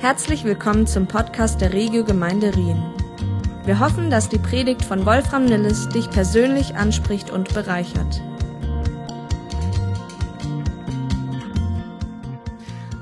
Herzlich 0.00 0.44
willkommen 0.44 0.86
zum 0.86 1.08
Podcast 1.08 1.60
der 1.60 1.72
Regio 1.72 2.04
Gemeinde 2.04 2.54
Rien. 2.54 2.80
Wir 3.64 3.80
hoffen, 3.80 4.10
dass 4.10 4.28
die 4.28 4.38
Predigt 4.38 4.84
von 4.84 5.04
Wolfram 5.04 5.44
Nilles 5.44 5.88
dich 5.88 6.08
persönlich 6.08 6.76
anspricht 6.76 7.30
und 7.30 7.52
bereichert. 7.52 8.22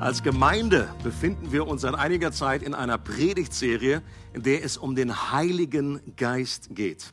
Als 0.01 0.23
Gemeinde 0.23 0.89
befinden 1.05 1.53
wir 1.53 1.67
uns 1.67 1.83
seit 1.83 1.95
einiger 1.95 2.33
Zeit 2.33 2.63
in 2.63 2.73
einer 2.73 2.97
Predigtserie, 2.97 4.01
in 4.33 4.43
der 4.43 4.65
es 4.65 4.79
um 4.79 4.97
den 4.97 5.31
Heiligen 5.33 6.01
Geist 6.17 6.69
geht. 6.71 7.13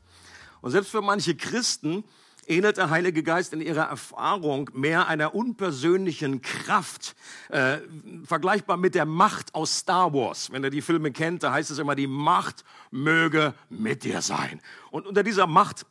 Und 0.61 0.71
selbst 0.71 0.91
für 0.91 1.01
manche 1.01 1.35
Christen 1.35 2.05
ähnelt 2.47 2.77
der 2.77 2.89
Heilige 2.89 3.23
Geist 3.23 3.53
in 3.53 3.61
ihrer 3.61 3.83
Erfahrung 3.83 4.69
mehr 4.73 5.07
einer 5.07 5.35
unpersönlichen 5.35 6.41
Kraft, 6.41 7.15
äh, 7.49 7.77
vergleichbar 8.25 8.77
mit 8.77 8.95
der 8.95 9.05
Macht 9.05 9.55
aus 9.55 9.79
Star 9.79 10.13
Wars. 10.13 10.51
Wenn 10.51 10.63
ihr 10.63 10.69
die 10.69 10.81
Filme 10.81 11.11
kennt, 11.11 11.43
da 11.43 11.53
heißt 11.53 11.71
es 11.71 11.79
immer, 11.79 11.95
die 11.95 12.07
Macht 12.07 12.63
möge 12.91 13.53
mit 13.69 14.03
dir 14.03 14.21
sein. 14.21 14.61
Und 14.91 15.07
unter 15.07 15.23
dieser 15.23 15.47
Macht 15.47 15.85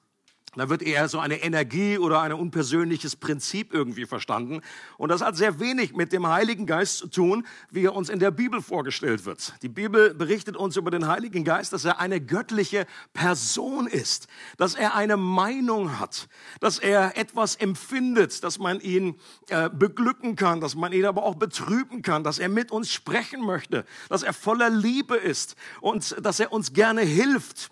da 0.54 0.68
wird 0.68 0.82
eher 0.82 1.08
so 1.08 1.18
eine 1.18 1.42
Energie 1.42 1.96
oder 1.96 2.20
ein 2.20 2.32
unpersönliches 2.34 3.16
Prinzip 3.16 3.72
irgendwie 3.72 4.04
verstanden. 4.04 4.60
Und 4.98 5.08
das 5.08 5.22
hat 5.22 5.34
sehr 5.34 5.60
wenig 5.60 5.94
mit 5.94 6.12
dem 6.12 6.26
Heiligen 6.26 6.66
Geist 6.66 6.98
zu 6.98 7.06
tun, 7.06 7.46
wie 7.70 7.86
er 7.86 7.94
uns 7.94 8.10
in 8.10 8.18
der 8.18 8.30
Bibel 8.30 8.60
vorgestellt 8.60 9.24
wird. 9.24 9.54
Die 9.62 9.70
Bibel 9.70 10.12
berichtet 10.12 10.58
uns 10.58 10.76
über 10.76 10.90
den 10.90 11.06
Heiligen 11.06 11.44
Geist, 11.44 11.72
dass 11.72 11.86
er 11.86 12.00
eine 12.00 12.20
göttliche 12.20 12.86
Person 13.14 13.86
ist, 13.86 14.26
dass 14.58 14.74
er 14.74 14.94
eine 14.94 15.16
Meinung 15.16 15.98
hat, 15.98 16.28
dass 16.60 16.78
er 16.78 17.16
etwas 17.16 17.56
empfindet, 17.56 18.44
dass 18.44 18.58
man 18.58 18.78
ihn 18.80 19.18
äh, 19.48 19.70
beglücken 19.70 20.36
kann, 20.36 20.60
dass 20.60 20.74
man 20.74 20.92
ihn 20.92 21.06
aber 21.06 21.22
auch 21.22 21.36
betrüben 21.36 22.02
kann, 22.02 22.24
dass 22.24 22.38
er 22.38 22.50
mit 22.50 22.70
uns 22.70 22.90
sprechen 22.90 23.40
möchte, 23.40 23.86
dass 24.10 24.22
er 24.22 24.34
voller 24.34 24.68
Liebe 24.68 25.16
ist 25.16 25.56
und 25.80 26.14
dass 26.22 26.40
er 26.40 26.52
uns 26.52 26.74
gerne 26.74 27.00
hilft 27.00 27.71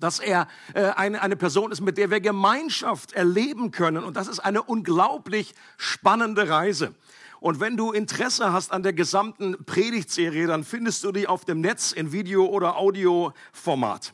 dass 0.00 0.18
er 0.18 0.48
äh, 0.74 0.90
eine, 0.90 1.22
eine 1.22 1.36
Person 1.36 1.72
ist, 1.72 1.80
mit 1.80 1.98
der 1.98 2.10
wir 2.10 2.20
Gemeinschaft 2.20 3.12
erleben 3.12 3.70
können. 3.70 4.04
Und 4.04 4.16
das 4.16 4.28
ist 4.28 4.40
eine 4.40 4.62
unglaublich 4.62 5.54
spannende 5.76 6.48
Reise. 6.48 6.94
Und 7.40 7.60
wenn 7.60 7.76
du 7.76 7.92
Interesse 7.92 8.52
hast 8.52 8.72
an 8.72 8.82
der 8.82 8.92
gesamten 8.92 9.64
Predigtserie, 9.64 10.46
dann 10.46 10.64
findest 10.64 11.04
du 11.04 11.12
die 11.12 11.28
auf 11.28 11.44
dem 11.44 11.60
Netz 11.60 11.92
in 11.92 12.12
Video- 12.12 12.46
oder 12.46 12.76
Audioformat. 12.76 14.12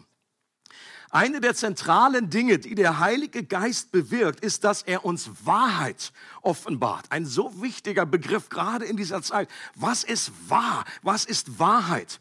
Eine 1.11 1.41
der 1.41 1.55
zentralen 1.55 2.31
Dinge, 2.31 2.59
die 2.59 2.75
der 2.75 2.99
Heilige 2.99 3.45
Geist 3.45 3.93
bewirkt, 3.93 4.41
ist, 4.41 4.65
dass 4.65 4.83
er 4.83 5.05
uns 5.05 5.31
Wahrheit 5.45 6.11
offenbart. 6.41 7.05
Ein 7.11 7.27
so 7.27 7.61
wichtiger 7.61 8.07
Begriff 8.07 8.49
gerade 8.49 8.87
in 8.87 8.97
dieser 8.97 9.21
Zeit. 9.21 9.51
Was 9.75 10.05
ist 10.05 10.33
wahr? 10.49 10.87
Was 11.03 11.27
ist 11.27 11.59
Wahrheit? 11.59 12.19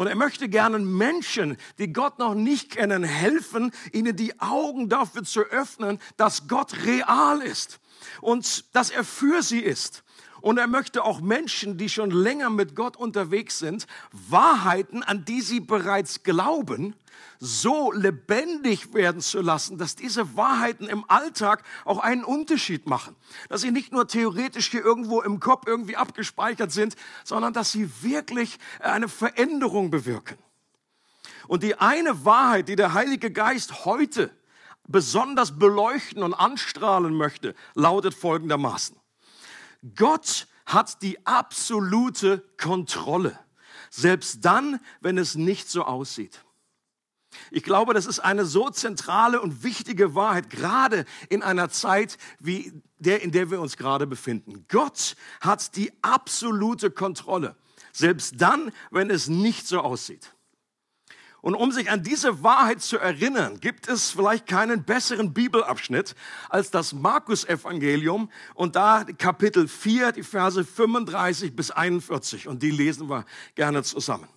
Und 0.00 0.06
er 0.06 0.16
möchte 0.16 0.48
gerne 0.48 0.78
Menschen, 0.78 1.58
die 1.78 1.92
Gott 1.92 2.18
noch 2.18 2.34
nicht 2.34 2.70
kennen, 2.70 3.04
helfen, 3.04 3.70
ihnen 3.92 4.16
die 4.16 4.40
Augen 4.40 4.88
dafür 4.88 5.24
zu 5.24 5.42
öffnen, 5.42 5.98
dass 6.16 6.48
Gott 6.48 6.72
real 6.86 7.42
ist 7.42 7.80
und 8.22 8.74
dass 8.74 8.88
er 8.88 9.04
für 9.04 9.42
sie 9.42 9.60
ist. 9.60 10.02
Und 10.40 10.58
er 10.58 10.66
möchte 10.66 11.04
auch 11.04 11.20
Menschen, 11.20 11.76
die 11.76 11.88
schon 11.88 12.10
länger 12.10 12.50
mit 12.50 12.74
Gott 12.74 12.96
unterwegs 12.96 13.58
sind, 13.58 13.86
Wahrheiten, 14.12 15.02
an 15.02 15.24
die 15.24 15.40
sie 15.40 15.60
bereits 15.60 16.22
glauben, 16.22 16.94
so 17.38 17.90
lebendig 17.92 18.92
werden 18.92 19.22
zu 19.22 19.40
lassen, 19.40 19.78
dass 19.78 19.96
diese 19.96 20.36
Wahrheiten 20.36 20.86
im 20.86 21.04
Alltag 21.08 21.64
auch 21.84 21.98
einen 21.98 22.22
Unterschied 22.22 22.86
machen. 22.86 23.16
Dass 23.48 23.62
sie 23.62 23.70
nicht 23.70 23.92
nur 23.92 24.06
theoretisch 24.06 24.70
hier 24.70 24.84
irgendwo 24.84 25.22
im 25.22 25.40
Kopf 25.40 25.66
irgendwie 25.66 25.96
abgespeichert 25.96 26.70
sind, 26.70 26.96
sondern 27.24 27.52
dass 27.52 27.72
sie 27.72 27.90
wirklich 28.02 28.58
eine 28.80 29.08
Veränderung 29.08 29.90
bewirken. 29.90 30.38
Und 31.48 31.62
die 31.62 31.76
eine 31.76 32.24
Wahrheit, 32.24 32.68
die 32.68 32.76
der 32.76 32.92
Heilige 32.92 33.30
Geist 33.30 33.84
heute 33.84 34.30
besonders 34.86 35.58
beleuchten 35.58 36.22
und 36.22 36.34
anstrahlen 36.34 37.14
möchte, 37.14 37.54
lautet 37.74 38.14
folgendermaßen. 38.14 38.99
Gott 39.94 40.46
hat 40.66 41.02
die 41.02 41.24
absolute 41.26 42.44
Kontrolle, 42.58 43.38
selbst 43.90 44.44
dann, 44.44 44.80
wenn 45.00 45.18
es 45.18 45.34
nicht 45.34 45.68
so 45.68 45.84
aussieht. 45.84 46.44
Ich 47.50 47.62
glaube, 47.62 47.94
das 47.94 48.06
ist 48.06 48.18
eine 48.20 48.44
so 48.44 48.70
zentrale 48.70 49.40
und 49.40 49.62
wichtige 49.62 50.14
Wahrheit, 50.14 50.50
gerade 50.50 51.04
in 51.28 51.42
einer 51.42 51.70
Zeit 51.70 52.18
wie 52.38 52.72
der, 52.98 53.22
in 53.22 53.30
der 53.30 53.50
wir 53.50 53.60
uns 53.60 53.76
gerade 53.76 54.06
befinden. 54.06 54.66
Gott 54.68 55.16
hat 55.40 55.76
die 55.76 55.92
absolute 56.02 56.90
Kontrolle, 56.90 57.56
selbst 57.92 58.34
dann, 58.38 58.72
wenn 58.90 59.10
es 59.10 59.28
nicht 59.28 59.66
so 59.66 59.80
aussieht. 59.80 60.32
Und 61.42 61.54
um 61.54 61.72
sich 61.72 61.90
an 61.90 62.02
diese 62.02 62.42
Wahrheit 62.42 62.82
zu 62.82 62.98
erinnern, 62.98 63.60
gibt 63.60 63.88
es 63.88 64.10
vielleicht 64.10 64.46
keinen 64.46 64.84
besseren 64.84 65.32
Bibelabschnitt 65.32 66.14
als 66.50 66.70
das 66.70 66.92
Markus-Evangelium 66.92 68.30
und 68.54 68.76
da 68.76 69.04
Kapitel 69.16 69.66
4, 69.66 70.12
die 70.12 70.22
Verse 70.22 70.62
35 70.62 71.56
bis 71.56 71.70
41. 71.70 72.46
Und 72.46 72.62
die 72.62 72.70
lesen 72.70 73.08
wir 73.08 73.24
gerne 73.54 73.82
zusammen. 73.82 74.28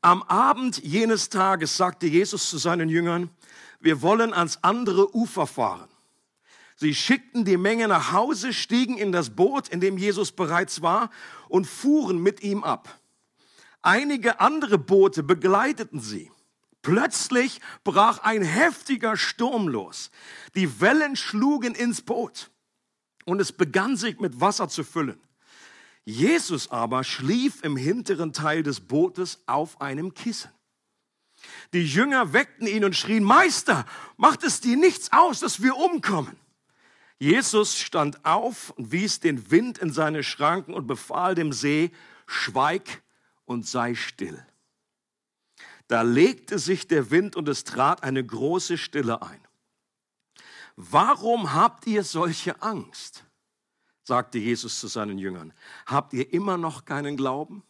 Am 0.00 0.24
Abend 0.24 0.82
jenes 0.82 1.28
Tages 1.28 1.76
sagte 1.76 2.08
Jesus 2.08 2.50
zu 2.50 2.58
seinen 2.58 2.88
Jüngern, 2.88 3.30
wir 3.78 4.02
wollen 4.02 4.34
ans 4.34 4.58
andere 4.62 5.14
Ufer 5.14 5.46
fahren. 5.46 5.88
Sie 6.74 6.96
schickten 6.96 7.44
die 7.44 7.56
Menge 7.56 7.86
nach 7.86 8.10
Hause, 8.10 8.52
stiegen 8.52 8.98
in 8.98 9.12
das 9.12 9.30
Boot, 9.30 9.68
in 9.68 9.80
dem 9.80 9.96
Jesus 9.96 10.32
bereits 10.32 10.82
war, 10.82 11.10
und 11.48 11.68
fuhren 11.68 12.20
mit 12.20 12.42
ihm 12.42 12.64
ab. 12.64 12.98
Einige 13.82 14.40
andere 14.40 14.78
Boote 14.78 15.22
begleiteten 15.22 16.00
sie. 16.00 16.30
Plötzlich 16.82 17.60
brach 17.84 18.18
ein 18.20 18.42
heftiger 18.42 19.16
Sturm 19.16 19.68
los. 19.68 20.10
Die 20.54 20.80
Wellen 20.80 21.16
schlugen 21.16 21.74
ins 21.74 22.02
Boot 22.02 22.50
und 23.24 23.40
es 23.40 23.52
begann 23.52 23.96
sich 23.96 24.18
mit 24.18 24.40
Wasser 24.40 24.68
zu 24.68 24.82
füllen. 24.82 25.20
Jesus 26.04 26.70
aber 26.70 27.04
schlief 27.04 27.62
im 27.62 27.76
hinteren 27.76 28.32
Teil 28.32 28.64
des 28.64 28.80
Bootes 28.80 29.40
auf 29.46 29.80
einem 29.80 30.14
Kissen. 30.14 30.50
Die 31.72 31.84
Jünger 31.84 32.32
weckten 32.32 32.66
ihn 32.66 32.84
und 32.84 32.96
schrien, 32.96 33.24
Meister, 33.24 33.84
macht 34.16 34.42
es 34.42 34.60
dir 34.60 34.76
nichts 34.76 35.12
aus, 35.12 35.40
dass 35.40 35.62
wir 35.62 35.76
umkommen? 35.76 36.36
Jesus 37.18 37.78
stand 37.78 38.24
auf 38.24 38.70
und 38.70 38.90
wies 38.90 39.20
den 39.20 39.50
Wind 39.52 39.78
in 39.78 39.92
seine 39.92 40.24
Schranken 40.24 40.74
und 40.74 40.88
befahl 40.88 41.36
dem 41.36 41.52
See, 41.52 41.92
schweig 42.26 43.02
und 43.52 43.66
sei 43.66 43.94
still. 43.94 44.44
Da 45.88 46.02
legte 46.02 46.58
sich 46.58 46.88
der 46.88 47.10
Wind 47.10 47.36
und 47.36 47.48
es 47.48 47.64
trat 47.64 48.02
eine 48.02 48.24
große 48.24 48.78
Stille 48.78 49.22
ein. 49.22 49.40
Warum 50.76 51.52
habt 51.52 51.86
ihr 51.86 52.02
solche 52.02 52.60
Angst? 52.62 53.24
sagte 54.04 54.38
Jesus 54.38 54.80
zu 54.80 54.88
seinen 54.88 55.18
Jüngern, 55.18 55.52
habt 55.86 56.12
ihr 56.12 56.32
immer 56.32 56.56
noch 56.56 56.84
keinen 56.84 57.16
Glauben? 57.16 57.62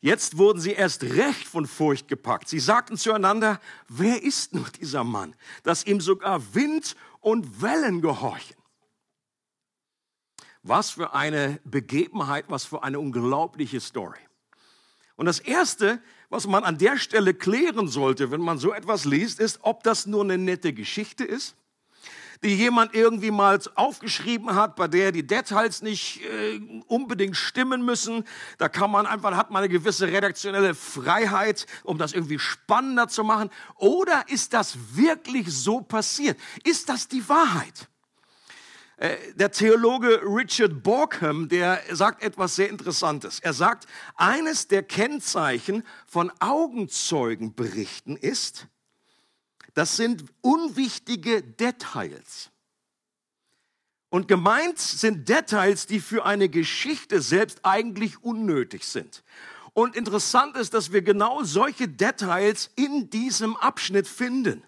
Jetzt 0.00 0.38
wurden 0.38 0.60
sie 0.60 0.72
erst 0.72 1.02
recht 1.02 1.48
von 1.48 1.66
Furcht 1.66 2.08
gepackt. 2.08 2.48
Sie 2.48 2.60
sagten 2.60 2.96
zueinander, 2.96 3.60
wer 3.88 4.22
ist 4.22 4.54
nur 4.54 4.68
dieser 4.70 5.02
Mann, 5.02 5.34
dass 5.64 5.86
ihm 5.86 6.00
sogar 6.00 6.54
Wind 6.54 6.94
und 7.20 7.62
Wellen 7.62 8.00
gehorchen? 8.00 8.56
Was 10.62 10.90
für 10.90 11.14
eine 11.14 11.60
Begebenheit, 11.64 12.44
was 12.48 12.64
für 12.64 12.82
eine 12.82 13.00
unglaubliche 13.00 13.80
Story. 13.80 14.27
Und 15.18 15.26
das 15.26 15.40
Erste, 15.40 16.00
was 16.30 16.46
man 16.46 16.62
an 16.62 16.78
der 16.78 16.96
Stelle 16.96 17.34
klären 17.34 17.88
sollte, 17.88 18.30
wenn 18.30 18.40
man 18.40 18.58
so 18.58 18.72
etwas 18.72 19.04
liest, 19.04 19.40
ist, 19.40 19.58
ob 19.62 19.82
das 19.82 20.06
nur 20.06 20.22
eine 20.22 20.38
nette 20.38 20.72
Geschichte 20.72 21.24
ist 21.24 21.56
die 22.44 22.54
jemand 22.54 22.94
irgendwie 22.94 23.32
mal 23.32 23.58
aufgeschrieben 23.74 24.54
hat, 24.54 24.76
bei 24.76 24.86
der 24.86 25.10
die 25.10 25.26
Details 25.26 25.82
nicht 25.82 26.22
äh, 26.22 26.60
unbedingt 26.86 27.36
stimmen 27.36 27.84
müssen. 27.84 28.24
Da 28.58 28.68
kann 28.68 28.92
man 28.92 29.06
einfach, 29.06 29.36
hat 29.36 29.50
man 29.50 29.64
eine 29.64 29.68
gewisse 29.68 30.06
redaktionelle 30.06 30.76
Freiheit, 30.76 31.66
um 31.82 31.98
das 31.98 32.12
irgendwie 32.12 32.38
spannender 32.38 33.08
zu 33.08 33.24
machen. 33.24 33.50
Oder 33.74 34.24
ist 34.28 34.52
das 34.52 34.78
wirklich 34.94 35.52
so 35.52 35.80
passiert? 35.80 36.38
Ist 36.62 36.88
das 36.88 37.08
die 37.08 37.28
Wahrheit? 37.28 37.88
Äh, 38.98 39.16
der 39.34 39.52
Theologe 39.52 40.20
Richard 40.24 40.82
Borkham, 40.82 41.48
der 41.48 41.80
sagt 41.92 42.22
etwas 42.22 42.56
sehr 42.56 42.68
Interessantes. 42.68 43.38
Er 43.38 43.52
sagt, 43.52 43.86
eines 44.16 44.66
der 44.66 44.82
Kennzeichen 44.82 45.84
von 46.06 46.32
Augenzeugenberichten 46.40 48.16
ist, 48.16 48.66
das 49.74 49.96
sind 49.96 50.24
unwichtige 50.40 51.42
Details. 51.42 52.50
Und 54.10 54.26
gemeint 54.26 54.78
sind 54.78 55.28
Details, 55.28 55.86
die 55.86 56.00
für 56.00 56.24
eine 56.24 56.48
Geschichte 56.48 57.20
selbst 57.20 57.60
eigentlich 57.62 58.24
unnötig 58.24 58.84
sind. 58.84 59.22
Und 59.74 59.94
interessant 59.94 60.56
ist, 60.56 60.74
dass 60.74 60.92
wir 60.92 61.02
genau 61.02 61.44
solche 61.44 61.86
Details 61.86 62.70
in 62.74 63.10
diesem 63.10 63.54
Abschnitt 63.56 64.08
finden. 64.08 64.64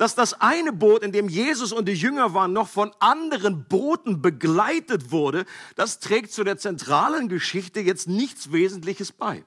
Dass 0.00 0.14
das 0.14 0.40
eine 0.40 0.72
Boot, 0.72 1.02
in 1.02 1.12
dem 1.12 1.28
Jesus 1.28 1.74
und 1.74 1.86
die 1.86 1.92
Jünger 1.92 2.32
waren, 2.32 2.54
noch 2.54 2.68
von 2.68 2.90
anderen 3.00 3.66
Booten 3.66 4.22
begleitet 4.22 5.10
wurde, 5.10 5.44
das 5.76 5.98
trägt 5.98 6.32
zu 6.32 6.42
der 6.42 6.56
zentralen 6.56 7.28
Geschichte 7.28 7.80
jetzt 7.80 8.08
nichts 8.08 8.50
Wesentliches 8.50 9.12
bei. 9.12 9.44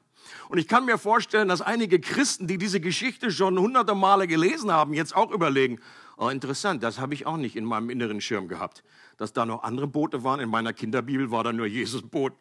Und 0.49 0.59
ich 0.59 0.67
kann 0.67 0.85
mir 0.85 0.99
vorstellen, 0.99 1.47
dass 1.47 1.63
einige 1.63 1.99
Christen, 1.99 2.45
die 2.45 2.59
diese 2.59 2.79
Geschichte 2.79 3.31
schon 3.31 3.57
hunderte 3.57 3.95
Male 3.95 4.27
gelesen 4.27 4.71
haben, 4.71 4.93
jetzt 4.93 5.15
auch 5.15 5.31
überlegen, 5.31 5.79
oh 6.17 6.29
interessant, 6.29 6.83
das 6.83 6.99
habe 6.99 7.15
ich 7.15 7.25
auch 7.25 7.37
nicht 7.37 7.55
in 7.55 7.65
meinem 7.65 7.89
inneren 7.89 8.21
Schirm 8.21 8.47
gehabt, 8.47 8.83
dass 9.17 9.33
da 9.33 9.47
noch 9.47 9.63
andere 9.63 9.87
Boote 9.87 10.23
waren. 10.23 10.39
In 10.39 10.49
meiner 10.49 10.71
Kinderbibel 10.71 11.31
war 11.31 11.43
da 11.43 11.51
nur 11.51 11.65
Jesus 11.65 12.03
Boot. 12.03 12.33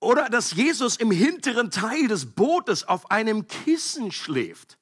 Oder 0.00 0.30
dass 0.30 0.52
Jesus 0.52 0.96
im 0.96 1.10
hinteren 1.10 1.70
Teil 1.70 2.08
des 2.08 2.24
Bootes 2.24 2.88
auf 2.88 3.10
einem 3.10 3.48
Kissen 3.48 4.12
schläft. 4.12 4.78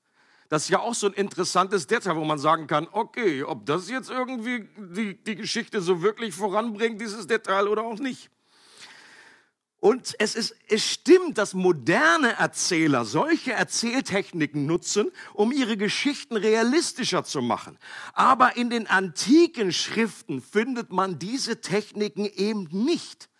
Das 0.52 0.64
ist 0.64 0.68
ja 0.68 0.80
auch 0.80 0.94
so 0.94 1.06
ein 1.06 1.14
interessantes 1.14 1.86
Detail, 1.86 2.14
wo 2.16 2.24
man 2.24 2.38
sagen 2.38 2.66
kann, 2.66 2.86
okay, 2.92 3.42
ob 3.42 3.64
das 3.64 3.88
jetzt 3.88 4.10
irgendwie 4.10 4.68
die, 4.76 5.14
die 5.14 5.34
Geschichte 5.34 5.80
so 5.80 6.02
wirklich 6.02 6.34
voranbringt, 6.34 7.00
dieses 7.00 7.26
Detail 7.26 7.68
oder 7.68 7.84
auch 7.84 7.98
nicht. 7.98 8.28
Und 9.80 10.14
es, 10.18 10.34
ist, 10.34 10.54
es 10.68 10.86
stimmt, 10.86 11.38
dass 11.38 11.54
moderne 11.54 12.34
Erzähler 12.34 13.06
solche 13.06 13.54
Erzähltechniken 13.54 14.66
nutzen, 14.66 15.10
um 15.32 15.52
ihre 15.52 15.78
Geschichten 15.78 16.36
realistischer 16.36 17.24
zu 17.24 17.40
machen. 17.40 17.78
Aber 18.12 18.54
in 18.54 18.68
den 18.68 18.86
antiken 18.86 19.72
Schriften 19.72 20.42
findet 20.42 20.92
man 20.92 21.18
diese 21.18 21.62
Techniken 21.62 22.26
eben 22.26 22.68
nicht. 22.70 23.30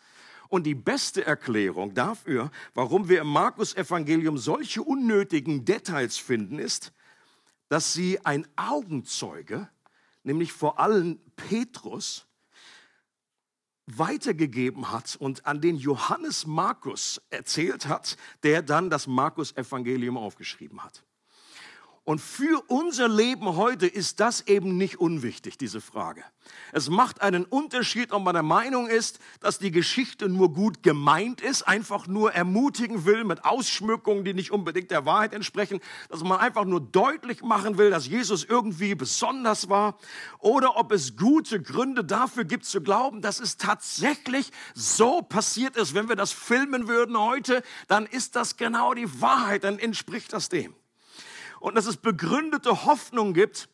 Und 0.48 0.64
die 0.64 0.74
beste 0.74 1.26
Erklärung 1.26 1.92
dafür, 1.92 2.50
warum 2.72 3.10
wir 3.10 3.20
im 3.20 3.28
Markus 3.28 3.76
Evangelium 3.76 4.38
solche 4.38 4.82
unnötigen 4.82 5.66
Details 5.66 6.16
finden, 6.16 6.58
ist, 6.58 6.94
dass 7.72 7.94
sie 7.94 8.22
ein 8.26 8.46
Augenzeuge, 8.54 9.66
nämlich 10.24 10.52
vor 10.52 10.78
allem 10.78 11.18
Petrus, 11.36 12.26
weitergegeben 13.86 14.92
hat 14.92 15.16
und 15.16 15.46
an 15.46 15.62
den 15.62 15.76
Johannes 15.76 16.46
Markus 16.46 17.22
erzählt 17.30 17.88
hat, 17.88 18.18
der 18.42 18.60
dann 18.60 18.90
das 18.90 19.06
Markus-Evangelium 19.06 20.18
aufgeschrieben 20.18 20.84
hat. 20.84 21.02
Und 22.04 22.20
für 22.20 22.60
unser 22.66 23.08
Leben 23.08 23.56
heute 23.56 23.86
ist 23.86 24.18
das 24.18 24.48
eben 24.48 24.76
nicht 24.76 24.98
unwichtig, 24.98 25.56
diese 25.56 25.80
Frage. 25.80 26.24
Es 26.72 26.90
macht 26.90 27.22
einen 27.22 27.44
Unterschied, 27.44 28.10
ob 28.10 28.24
man 28.24 28.34
der 28.34 28.42
Meinung 28.42 28.88
ist, 28.88 29.20
dass 29.38 29.60
die 29.60 29.70
Geschichte 29.70 30.28
nur 30.28 30.52
gut 30.52 30.82
gemeint 30.82 31.40
ist, 31.40 31.62
einfach 31.62 32.08
nur 32.08 32.32
ermutigen 32.32 33.04
will 33.04 33.22
mit 33.22 33.44
Ausschmückungen, 33.44 34.24
die 34.24 34.34
nicht 34.34 34.50
unbedingt 34.50 34.90
der 34.90 35.06
Wahrheit 35.06 35.32
entsprechen, 35.32 35.78
dass 36.08 36.24
man 36.24 36.40
einfach 36.40 36.64
nur 36.64 36.80
deutlich 36.80 37.42
machen 37.42 37.78
will, 37.78 37.90
dass 37.90 38.08
Jesus 38.08 38.42
irgendwie 38.42 38.96
besonders 38.96 39.68
war, 39.68 39.96
oder 40.40 40.76
ob 40.76 40.90
es 40.90 41.16
gute 41.16 41.62
Gründe 41.62 42.04
dafür 42.04 42.44
gibt 42.44 42.64
zu 42.64 42.80
glauben, 42.80 43.22
dass 43.22 43.38
es 43.38 43.58
tatsächlich 43.58 44.50
so 44.74 45.22
passiert 45.22 45.76
ist. 45.76 45.94
Wenn 45.94 46.08
wir 46.08 46.16
das 46.16 46.32
filmen 46.32 46.88
würden 46.88 47.16
heute, 47.16 47.62
dann 47.86 48.06
ist 48.06 48.34
das 48.34 48.56
genau 48.56 48.92
die 48.92 49.20
Wahrheit, 49.20 49.62
dann 49.62 49.78
entspricht 49.78 50.32
das 50.32 50.48
dem 50.48 50.74
und 51.62 51.76
dass 51.76 51.86
es 51.86 51.96
begründete 51.96 52.86
Hoffnung 52.86 53.34
gibt, 53.34 53.68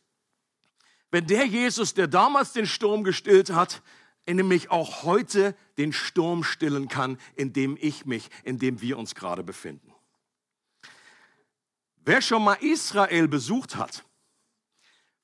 wenn 1.09 1.25
der 1.25 1.45
Jesus, 1.45 1.95
der 1.95 2.07
damals 2.07 2.53
den 2.53 2.67
Sturm 2.67 3.03
gestillt 3.03 3.49
hat, 3.51 3.81
nämlich 4.27 4.69
auch 4.69 5.01
heute 5.01 5.55
den 5.79 5.91
Sturm 5.91 6.43
stillen 6.43 6.87
kann, 6.87 7.17
in 7.35 7.51
dem 7.51 7.75
ich 7.81 8.05
mich, 8.05 8.29
in 8.43 8.59
dem 8.59 8.79
wir 8.79 8.99
uns 8.99 9.15
gerade 9.15 9.43
befinden. 9.43 9.91
Wer 12.05 12.21
schon 12.21 12.43
mal 12.43 12.57
Israel 12.61 13.27
besucht 13.27 13.75
hat, 13.75 14.05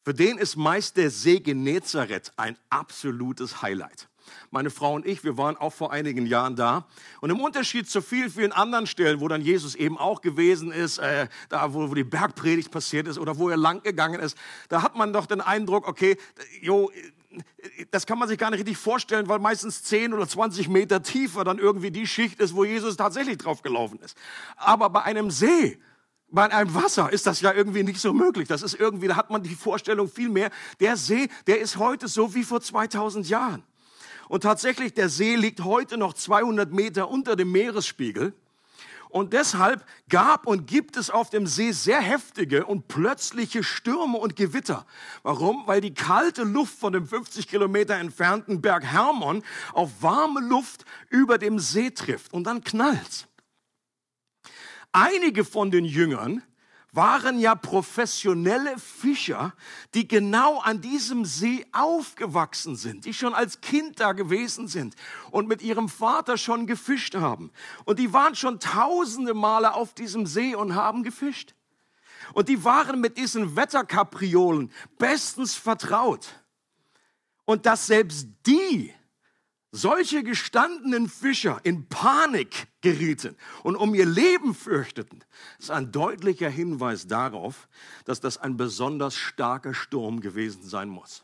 für 0.04 0.16
den 0.16 0.40
ist 0.40 0.56
meist 0.56 0.98
der 0.98 1.12
See 1.12 1.40
Genezareth 1.40 2.34
ein 2.36 2.58
absolutes 2.70 3.62
Highlight. 3.62 4.10
Meine 4.52 4.70
Frau 4.70 4.94
und 4.94 5.06
ich, 5.06 5.24
wir 5.24 5.38
waren 5.38 5.58
auch 5.58 5.74
vor 5.74 5.92
einigen 5.92 6.26
Jahren 6.26 6.56
da. 6.56 6.86
Und 7.22 7.30
im 7.30 7.40
Unterschied 7.40 7.90
zu 7.90 8.02
vielen, 8.02 8.30
vielen 8.30 8.52
anderen 8.52 8.88
Stellen, 8.88 9.20
wo 9.22 9.28
dann 9.28 9.42
Jesus 9.42 9.76
eben 9.76 9.98
auch 9.98 10.22
gewesen 10.22 10.72
ist, 10.72 10.98
äh, 10.98 11.28
da 11.50 11.74
wo, 11.74 11.90
wo 11.90 11.94
die 11.94 12.04
Bergpredigt 12.04 12.72
passiert 12.72 13.08
ist 13.08 13.18
oder 13.18 13.38
wo 13.38 13.50
er 13.50 13.58
lang 13.58 13.84
gegangen 13.84 14.20
ist, 14.20 14.38
da 14.70 14.82
hat 14.82 14.96
man 14.96 15.14
doch 15.14 15.26
den 15.26 15.42
Eindruck, 15.42 15.88
okay, 15.88 16.18
jo, 16.62 16.92
das 17.92 18.06
kann 18.06 18.18
man 18.18 18.28
sich 18.28 18.38
gar 18.38 18.50
nicht 18.52 18.60
richtig 18.60 18.78
vorstellen, 18.78 19.28
weil 19.28 19.40
meistens 19.40 19.84
10 19.84 20.14
oder 20.14 20.28
20 20.28 20.70
Meter 20.70 21.04
tiefer 21.04 21.44
dann 21.44 21.60
irgendwie 21.60 21.92
die 21.92 22.08
Schicht 22.08 22.40
ist, 22.40 22.56
wo 22.56 22.64
Jesus 22.64 22.98
tatsächlich 22.98 23.38
drauf 23.38 23.62
gelaufen 23.62 24.00
ist. 24.00 24.18
Aber 24.56 24.90
bei 24.90 25.04
einem 25.04 25.32
See, 25.32 25.80
bei 26.30 26.52
einem 26.52 26.74
Wasser 26.74 27.12
ist 27.12 27.28
das 27.28 27.42
ja 27.42 27.54
irgendwie 27.54 27.84
nicht 27.84 28.00
so 28.00 28.14
möglich. 28.14 28.48
Das 28.48 28.62
ist 28.62 28.74
irgendwie, 28.80 29.08
da 29.08 29.16
hat 29.16 29.30
man 29.30 29.44
die 29.44 29.56
Vorstellung 29.56 30.10
viel 30.10 30.30
mehr. 30.30 30.52
Der 30.80 30.98
See, 30.98 31.30
der 31.48 31.60
ist 31.60 31.78
heute 31.78 32.08
so 32.08 32.34
wie 32.34 32.44
vor 32.44 32.62
2000 32.62 33.28
Jahren. 33.30 33.64
Und 34.28 34.42
tatsächlich, 34.42 34.94
der 34.94 35.10
See 35.10 35.36
liegt 35.36 35.64
heute 35.64 35.98
noch 35.98 36.14
200 36.14 36.72
Meter 36.72 37.10
unter 37.10 37.36
dem 37.36 37.52
Meeresspiegel. 37.52 38.34
Und 39.10 39.32
deshalb 39.32 39.86
gab 40.10 40.46
und 40.46 40.68
gibt 40.68 40.98
es 40.98 41.10
auf 41.10 41.30
dem 41.30 41.48
See 41.48 41.72
sehr 41.72 42.02
heftige 42.02 42.66
und 42.66 42.90
plötzliche 42.90 43.64
Stürme 43.64 44.18
und 44.18 44.36
Gewitter. 44.36 44.86
Warum? 45.24 45.66
Weil 45.68 45.80
die 45.80 45.94
kalte 45.94 46.44
Luft 46.44 46.78
von 46.78 46.92
dem 46.92 47.08
50 47.08 47.48
Kilometer 47.48 47.96
entfernten 47.96 48.62
Berg 48.62 48.84
Hermon 48.84 49.42
auf 49.72 50.02
warme 50.02 50.42
Luft 50.42 50.84
über 51.10 51.38
dem 51.38 51.60
See 51.60 51.92
trifft. 51.92 52.34
Und 52.34 52.44
dann 52.44 52.62
knallt's. 52.62 53.28
Einige 54.92 55.46
von 55.46 55.72
den 55.72 55.86
Jüngern 55.86 56.44
waren 56.96 57.40
ja 57.40 57.56
professionelle 57.56 58.78
Fischer, 58.80 59.54
die 59.94 60.08
genau 60.08 60.60
an 60.60 60.82
diesem 60.82 61.26
See 61.26 61.66
aufgewachsen 61.72 62.76
sind, 62.76 63.06
die 63.06 63.14
schon 63.14 63.34
als 63.34 63.62
Kind 63.62 64.00
da 64.00 64.14
gewesen 64.14 64.68
sind 64.68 64.96
und 65.32 65.48
mit 65.48 65.62
ihrem 65.62 65.90
Vater 65.90 66.38
schon 66.38 66.68
gefischt 66.68 67.16
haben. 67.16 67.52
Und 67.84 68.00
die 68.00 68.14
waren 68.14 68.36
schon 68.36 68.60
tausende 68.60 69.34
Male 69.34 69.74
auf 69.74 69.94
diesem 69.94 70.26
See 70.26 70.56
und 70.56 70.76
haben 70.76 71.04
gefischt. 71.04 71.54
Und 72.34 72.50
die 72.50 72.64
waren 72.64 73.02
mit 73.02 73.18
diesen 73.18 73.56
Wetterkapriolen 73.56 74.72
bestens 74.98 75.56
vertraut. 75.56 76.42
Und 77.46 77.66
dass 77.66 77.88
selbst 77.88 78.28
die 78.48 78.94
solche 79.72 80.24
gestandenen 80.24 81.10
Fischer 81.10 81.60
in 81.64 81.88
Panik 81.88 82.68
gerieten 82.86 83.36
und 83.64 83.76
um 83.76 83.96
ihr 83.96 84.06
Leben 84.06 84.54
fürchteten, 84.54 85.24
ist 85.58 85.72
ein 85.72 85.92
deutlicher 85.92 86.50
Hinweis 86.50 87.08
darauf, 87.08 87.68
dass 88.06 88.20
das 88.20 88.38
ein 88.38 88.58
besonders 88.58 89.16
starker 89.16 89.74
Sturm 89.74 90.22
gewesen 90.22 90.64
sein 90.64 90.88
muss. 90.88 91.24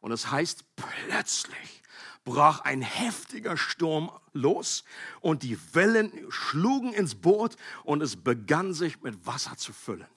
Und 0.00 0.10
es 0.10 0.22
das 0.22 0.32
heißt, 0.32 0.64
plötzlich 0.74 1.82
brach 2.24 2.60
ein 2.60 2.82
heftiger 2.82 3.56
Sturm 3.56 4.10
los 4.32 4.84
und 5.20 5.44
die 5.44 5.56
Wellen 5.72 6.12
schlugen 6.28 6.92
ins 6.92 7.14
Boot 7.14 7.56
und 7.84 8.02
es 8.02 8.16
begann 8.16 8.74
sich 8.74 9.00
mit 9.00 9.24
Wasser 9.26 9.56
zu 9.56 9.72
füllen. 9.72 10.08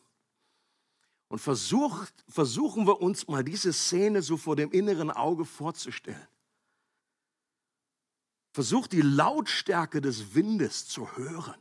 Und 1.28 1.40
versucht, 1.40 2.14
versuchen 2.28 2.88
wir 2.88 3.00
uns 3.00 3.28
mal 3.28 3.44
diese 3.44 3.74
Szene 3.74 4.22
so 4.22 4.38
vor 4.38 4.56
dem 4.56 4.72
inneren 4.72 5.12
Auge 5.12 5.46
vorzustellen. 5.46 6.28
Versucht 8.54 8.92
die 8.92 9.02
Lautstärke 9.02 10.00
des 10.00 10.36
Windes 10.36 10.88
zu 10.88 11.18
hören, 11.18 11.56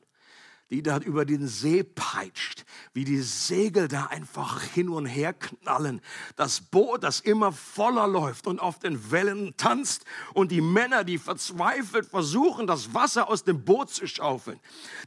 die 0.68 0.82
da 0.82 0.98
über 0.98 1.24
den 1.24 1.48
See 1.48 1.82
peitscht, 1.82 2.66
wie 2.92 3.04
die 3.04 3.22
Segel 3.22 3.88
da 3.88 4.06
einfach 4.06 4.60
hin 4.62 4.90
und 4.90 5.06
her 5.06 5.32
knallen. 5.32 6.02
Das 6.36 6.60
Boot, 6.60 7.02
das 7.02 7.20
immer 7.20 7.50
voller 7.50 8.06
läuft 8.06 8.46
und 8.46 8.60
auf 8.60 8.78
den 8.78 9.10
Wellen 9.10 9.54
tanzt 9.56 10.04
und 10.34 10.52
die 10.52 10.60
Männer, 10.60 11.02
die 11.02 11.16
verzweifelt 11.16 12.04
versuchen, 12.04 12.66
das 12.66 12.92
Wasser 12.92 13.26
aus 13.26 13.42
dem 13.42 13.64
Boot 13.64 13.88
zu 13.88 14.06
schaufeln. 14.06 14.60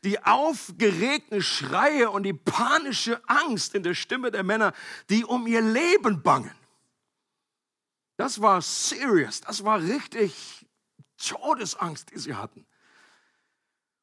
Die 0.04 0.24
aufgeregten 0.24 1.44
Schreie 1.44 2.10
und 2.10 2.24
die 2.24 2.34
panische 2.34 3.22
Angst 3.30 3.76
in 3.76 3.84
der 3.84 3.94
Stimme 3.94 4.32
der 4.32 4.44
Männer, 4.44 4.74
die 5.12 5.24
um 5.24 5.46
ihr 5.46 5.62
Leben 5.62 6.24
bangen. 6.24 6.56
Das 8.18 8.42
war 8.42 8.64
serious, 8.64 9.42
das 9.42 9.64
war 9.64 9.80
richtig 9.80 10.65
Todesangst, 11.18 12.12
die 12.12 12.20
sie 12.20 12.36
hatten. 12.36 12.66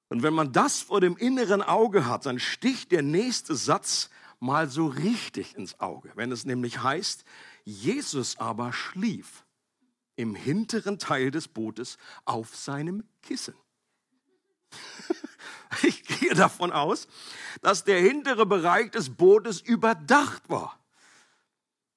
Und 0.08 0.22
wenn 0.22 0.34
man 0.34 0.52
das 0.52 0.80
vor 0.80 1.00
dem 1.00 1.16
inneren 1.16 1.62
Auge 1.62 2.06
hat, 2.06 2.26
dann 2.26 2.38
sticht 2.38 2.92
der 2.92 3.02
nächste 3.02 3.54
Satz 3.54 4.10
mal 4.40 4.68
so 4.68 4.86
richtig 4.86 5.56
ins 5.56 5.80
Auge, 5.80 6.12
wenn 6.16 6.32
es 6.32 6.44
nämlich 6.44 6.82
heißt, 6.82 7.24
Jesus 7.64 8.38
aber 8.38 8.72
schlief 8.72 9.44
im 10.16 10.34
hinteren 10.34 10.98
Teil 10.98 11.30
des 11.30 11.48
Bootes 11.48 11.96
auf 12.24 12.54
seinem 12.56 13.04
Kissen. 13.22 13.54
Ich 15.84 16.04
gehe 16.04 16.34
davon 16.34 16.70
aus, 16.70 17.08
dass 17.62 17.82
der 17.84 17.98
hintere 17.98 18.44
Bereich 18.44 18.90
des 18.90 19.08
Bootes 19.08 19.62
überdacht 19.62 20.50
war. 20.50 20.78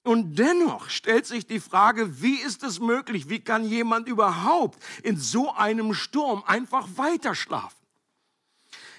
Und 0.06 0.38
dennoch 0.38 0.92
stellt 0.92 1.26
sich 1.26 1.48
die 1.48 1.60
Frage, 1.60 2.22
wie 2.22 2.36
ist 2.36 2.62
es 2.64 2.80
möglich, 2.80 3.28
wie 3.28 3.40
kann 3.40 3.66
jemand 3.66 4.08
überhaupt 4.08 4.78
in 5.02 5.18
so 5.18 5.52
einem 5.52 5.96
Sturm 5.96 6.44
einfach 6.46 6.88
weiter 6.96 7.34
schlafen? 7.34 7.76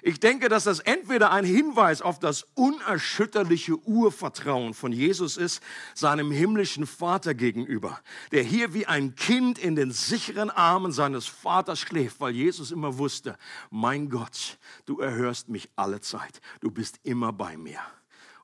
Ich 0.03 0.19
denke, 0.19 0.49
dass 0.49 0.65
das 0.65 0.81
entweder 0.81 1.31
ein 1.31 1.45
Hinweis 1.45 2.03
auf 2.03 2.19
das 2.19 2.45
unerschütterliche 2.55 3.77
Urvertrauen 3.87 4.75
von 4.75 4.91
Jesus 4.91 5.37
ist, 5.37 5.63
seinem 5.95 6.33
himmlischen 6.33 6.89
Vater 6.89 7.35
gegenüber, 7.35 8.01
der 8.33 8.43
hier 8.43 8.75
wie 8.75 8.87
ein 8.87 9.15
Kind 9.15 9.59
in 9.59 9.77
den 9.77 9.93
sicheren 9.93 10.51
Armen 10.51 10.91
seines 10.91 11.27
Vaters 11.27 11.79
schläft, 11.79 12.19
weil 12.19 12.35
Jesus 12.35 12.73
immer 12.73 12.99
wusste, 12.99 13.39
mein 13.71 14.09
Gott, 14.09 14.59
du 14.87 14.99
erhörst 14.99 15.49
mich 15.49 15.71
alle 15.77 16.01
Zeit, 16.01 16.41
du 16.61 16.73
bist 16.73 16.99
immer 17.05 17.33
bei 17.33 17.57
mir. 17.57 17.81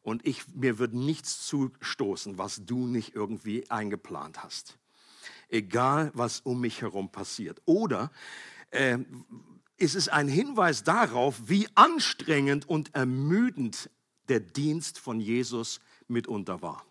Und 0.02 0.26
ich, 0.26 0.42
mir 0.54 0.78
wird 0.78 0.94
nichts 0.94 1.46
zustoßen, 1.46 2.38
was 2.38 2.64
du 2.64 2.86
nicht 2.86 3.14
irgendwie 3.14 3.70
eingeplant 3.70 4.42
hast. 4.42 4.78
Egal, 5.48 6.10
was 6.14 6.40
um 6.40 6.60
mich 6.60 6.82
herum 6.82 7.10
passiert. 7.10 7.62
Oder 7.64 8.10
äh, 8.70 8.98
ist 9.76 9.94
es 9.94 10.08
ein 10.08 10.28
Hinweis 10.28 10.82
darauf, 10.82 11.42
wie 11.46 11.68
anstrengend 11.74 12.68
und 12.68 12.94
ermüdend 12.94 13.90
der 14.28 14.40
Dienst 14.40 14.98
von 14.98 15.20
Jesus 15.20 15.80
mitunter 16.08 16.62
war. 16.62 16.84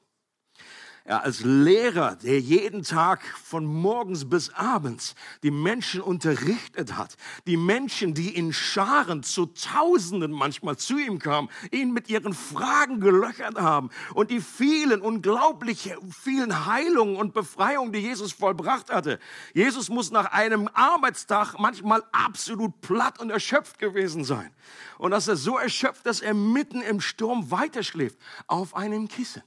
Ja, 1.08 1.17
als 1.22 1.41
Lehrer, 1.43 2.15
der 2.15 2.39
jeden 2.39 2.84
Tag 2.84 3.24
von 3.43 3.65
morgens 3.65 4.29
bis 4.29 4.53
abends 4.53 5.15
die 5.41 5.50
Menschen 5.50 6.00
unterrichtet 6.00 6.96
hat, 6.96 7.17
die 7.48 7.58
Menschen, 7.58 8.13
die 8.13 8.36
in 8.36 8.53
Scharen 8.53 9.24
zu 9.24 9.48
Tausenden 9.48 10.31
manchmal 10.31 10.77
zu 10.77 11.00
ihm 11.00 11.17
kamen, 11.17 11.50
ihn 11.72 11.91
mit 11.91 12.08
ihren 12.08 12.36
Fragen 12.36 13.00
gelöchert 13.00 13.60
haben 13.60 13.89
und 14.13 14.29
die 14.29 14.41
vielen, 14.41 15.01
unglaublich 15.01 15.91
vielen 16.12 16.67
Heilungen 16.67 17.15
und 17.15 17.34
Befreiungen, 17.34 17.93
die 17.93 18.00
Jesus 18.00 18.31
vollbracht 18.31 18.91
hatte. 18.91 19.17
Jesus 19.55 19.89
muss 19.89 20.12
nach 20.12 20.31
einem 20.31 20.70
Arbeitstag 20.72 21.55
manchmal 21.58 22.03
absolut 22.12 22.79
platt 22.81 23.20
und 23.20 23.31
erschöpft 23.31 23.79
gewesen 23.79 24.24
sein. 24.24 24.53
Und 25.00 25.10
dass 25.12 25.27
er 25.27 25.36
so 25.36 25.58
erschöpft, 25.58 26.05
dass 26.05 26.22
er 26.22 26.36
mitten 26.36 26.81
im 26.81 27.01
Sturm 27.01 27.50
weiterschläft, 27.50 28.20
auf 28.46 28.75
einem 28.75 29.08
Kissen. 29.08 29.41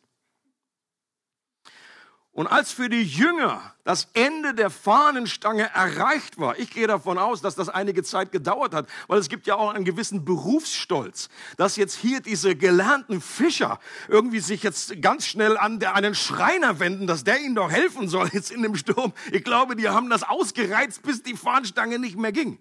Und 2.34 2.48
als 2.48 2.72
für 2.72 2.88
die 2.88 3.04
Jünger 3.04 3.62
das 3.84 4.08
Ende 4.12 4.54
der 4.54 4.68
Fahnenstange 4.68 5.70
erreicht 5.72 6.36
war, 6.36 6.58
ich 6.58 6.70
gehe 6.70 6.88
davon 6.88 7.16
aus, 7.16 7.42
dass 7.42 7.54
das 7.54 7.68
einige 7.68 8.02
Zeit 8.02 8.32
gedauert 8.32 8.74
hat, 8.74 8.88
weil 9.06 9.20
es 9.20 9.28
gibt 9.28 9.46
ja 9.46 9.54
auch 9.54 9.72
einen 9.72 9.84
gewissen 9.84 10.24
Berufsstolz, 10.24 11.28
dass 11.58 11.76
jetzt 11.76 11.94
hier 11.94 12.20
diese 12.20 12.56
gelernten 12.56 13.20
Fischer 13.20 13.78
irgendwie 14.08 14.40
sich 14.40 14.64
jetzt 14.64 15.00
ganz 15.00 15.26
schnell 15.26 15.56
an 15.56 15.80
einen 15.80 16.16
Schreiner 16.16 16.80
wenden, 16.80 17.06
dass 17.06 17.22
der 17.22 17.40
ihnen 17.40 17.54
doch 17.54 17.70
helfen 17.70 18.08
soll 18.08 18.28
jetzt 18.32 18.50
in 18.50 18.62
dem 18.62 18.74
Sturm. 18.74 19.12
Ich 19.30 19.44
glaube, 19.44 19.76
die 19.76 19.88
haben 19.88 20.10
das 20.10 20.24
ausgereizt, 20.24 21.02
bis 21.02 21.22
die 21.22 21.36
Fahnenstange 21.36 22.00
nicht 22.00 22.18
mehr 22.18 22.32
ging. 22.32 22.58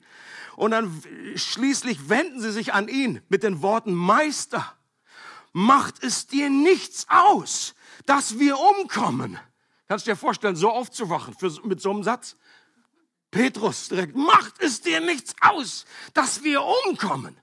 Und 0.56 0.70
dann 0.70 1.02
schließlich 1.34 2.10
wenden 2.10 2.40
sie 2.42 2.52
sich 2.52 2.76
an 2.76 2.88
ihn 2.88 3.22
mit 3.28 3.42
den 3.42 3.64
Worten, 3.64 3.96
Meister, 3.96 4.72
macht 5.52 6.04
es 6.04 6.28
dir 6.28 6.52
nichts 6.52 7.08
aus, 7.10 7.74
dass 8.06 8.38
wir 8.38 8.60
umkommen. 8.60 9.40
Kannst 9.88 10.08
du 10.08 10.12
dir 10.12 10.16
vorstellen, 10.16 10.56
so 10.56 10.70
aufzuwachen 10.70 11.34
für, 11.34 11.52
mit 11.66 11.82
so 11.82 11.92
einem 11.92 12.04
Satz? 12.04 12.38
Petrus 13.32 13.90
direkt, 13.90 14.16
macht 14.16 14.62
es 14.62 14.82
dir 14.82 15.02
nichts 15.02 15.34
aus, 15.42 15.86
dass 16.14 16.44
wir 16.44 16.62
umkommen. 16.86 17.36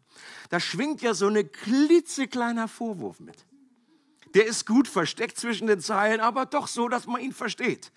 Da 0.49 0.61
schwingt 0.61 1.03
ja 1.03 1.15
so 1.15 1.27
ein 1.27 1.51
klitzekleiner 1.51 2.69
Vorwurf 2.69 3.21
mit. 3.21 3.47
Der 4.35 4.47
ist 4.47 4.67
gut 4.67 4.87
versteckt 4.87 5.39
zwischen 5.39 5.67
den 5.67 5.81
Zeilen, 5.81 6.21
aber 6.21 6.47
doch 6.47 6.69
so, 6.69 6.89
dass 6.89 7.07
man 7.07 7.21
ihn 7.21 7.33
versteht. 7.33 7.93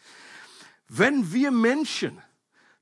Wenn 0.87 1.31
wir 1.31 1.51
Menschen 1.51 2.21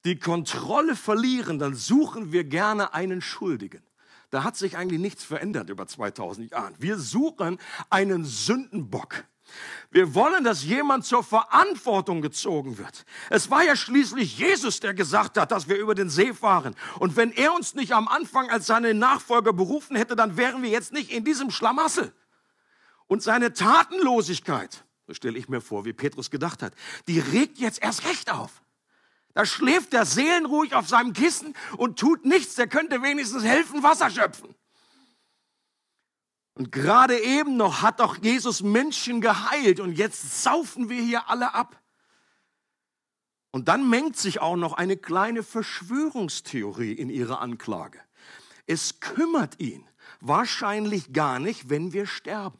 die 0.05 0.17
Kontrolle 0.17 0.95
verlieren, 0.95 1.59
dann 1.59 1.75
suchen 1.75 2.31
wir 2.31 2.43
gerne 2.43 2.93
einen 2.93 3.21
Schuldigen. 3.21 3.83
Da 4.29 4.43
hat 4.43 4.55
sich 4.55 4.77
eigentlich 4.77 5.01
nichts 5.01 5.23
verändert 5.23 5.69
über 5.69 5.85
2000 5.87 6.51
Jahre. 6.51 6.73
Wir 6.79 6.97
suchen 6.97 7.59
einen 7.89 8.23
Sündenbock. 8.23 9.25
Wir 9.89 10.15
wollen, 10.15 10.43
dass 10.43 10.63
jemand 10.63 11.05
zur 11.05 11.23
Verantwortung 11.23 12.21
gezogen 12.21 12.77
wird. 12.77 13.05
Es 13.29 13.49
war 13.49 13.63
ja 13.63 13.75
schließlich 13.75 14.37
Jesus, 14.37 14.79
der 14.79 14.93
gesagt 14.93 15.37
hat, 15.37 15.51
dass 15.51 15.67
wir 15.67 15.77
über 15.77 15.95
den 15.95 16.09
See 16.09 16.33
fahren. 16.33 16.75
Und 16.99 17.15
wenn 17.15 17.31
er 17.31 17.53
uns 17.53 17.73
nicht 17.73 17.93
am 17.93 18.07
Anfang 18.07 18.49
als 18.49 18.67
seine 18.67 18.93
Nachfolger 18.93 19.53
berufen 19.53 19.95
hätte, 19.95 20.15
dann 20.15 20.37
wären 20.37 20.63
wir 20.63 20.69
jetzt 20.69 20.93
nicht 20.93 21.11
in 21.11 21.25
diesem 21.25 21.51
Schlamassel. 21.51 22.13
Und 23.07 23.21
seine 23.21 23.53
Tatenlosigkeit, 23.53 24.85
so 25.07 25.13
stelle 25.13 25.37
ich 25.37 25.49
mir 25.49 25.61
vor, 25.61 25.83
wie 25.83 25.93
Petrus 25.93 26.31
gedacht 26.31 26.63
hat, 26.63 26.73
die 27.07 27.19
regt 27.19 27.57
jetzt 27.57 27.81
erst 27.81 28.05
recht 28.05 28.31
auf. 28.31 28.61
Da 29.33 29.45
schläft 29.45 29.93
der 29.93 30.05
seelenruhig 30.05 30.75
auf 30.75 30.87
seinem 30.87 31.13
Kissen 31.13 31.55
und 31.77 31.99
tut 31.99 32.25
nichts. 32.25 32.55
Der 32.55 32.67
könnte 32.67 33.01
wenigstens 33.01 33.43
helfen, 33.43 33.83
Wasser 33.83 34.09
schöpfen. 34.09 34.55
Und 36.53 36.71
gerade 36.71 37.17
eben 37.19 37.55
noch 37.57 37.81
hat 37.81 37.99
doch 37.99 38.17
Jesus 38.21 38.61
Menschen 38.61 39.21
geheilt 39.21 39.79
und 39.79 39.93
jetzt 39.93 40.43
saufen 40.43 40.89
wir 40.89 41.01
hier 41.01 41.29
alle 41.29 41.53
ab. 41.53 41.81
Und 43.51 43.67
dann 43.67 43.89
mengt 43.89 44.17
sich 44.17 44.39
auch 44.41 44.55
noch 44.55 44.73
eine 44.73 44.97
kleine 44.97 45.43
Verschwörungstheorie 45.43 46.93
in 46.93 47.09
ihre 47.09 47.39
Anklage. 47.39 47.99
Es 48.65 48.99
kümmert 48.99 49.59
ihn 49.59 49.85
wahrscheinlich 50.21 51.13
gar 51.13 51.39
nicht, 51.39 51.69
wenn 51.69 51.93
wir 51.93 52.05
sterben. 52.05 52.59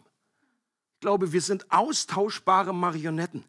Ich 0.95 1.01
glaube, 1.01 1.31
wir 1.31 1.41
sind 1.41 1.71
austauschbare 1.71 2.74
Marionetten. 2.74 3.45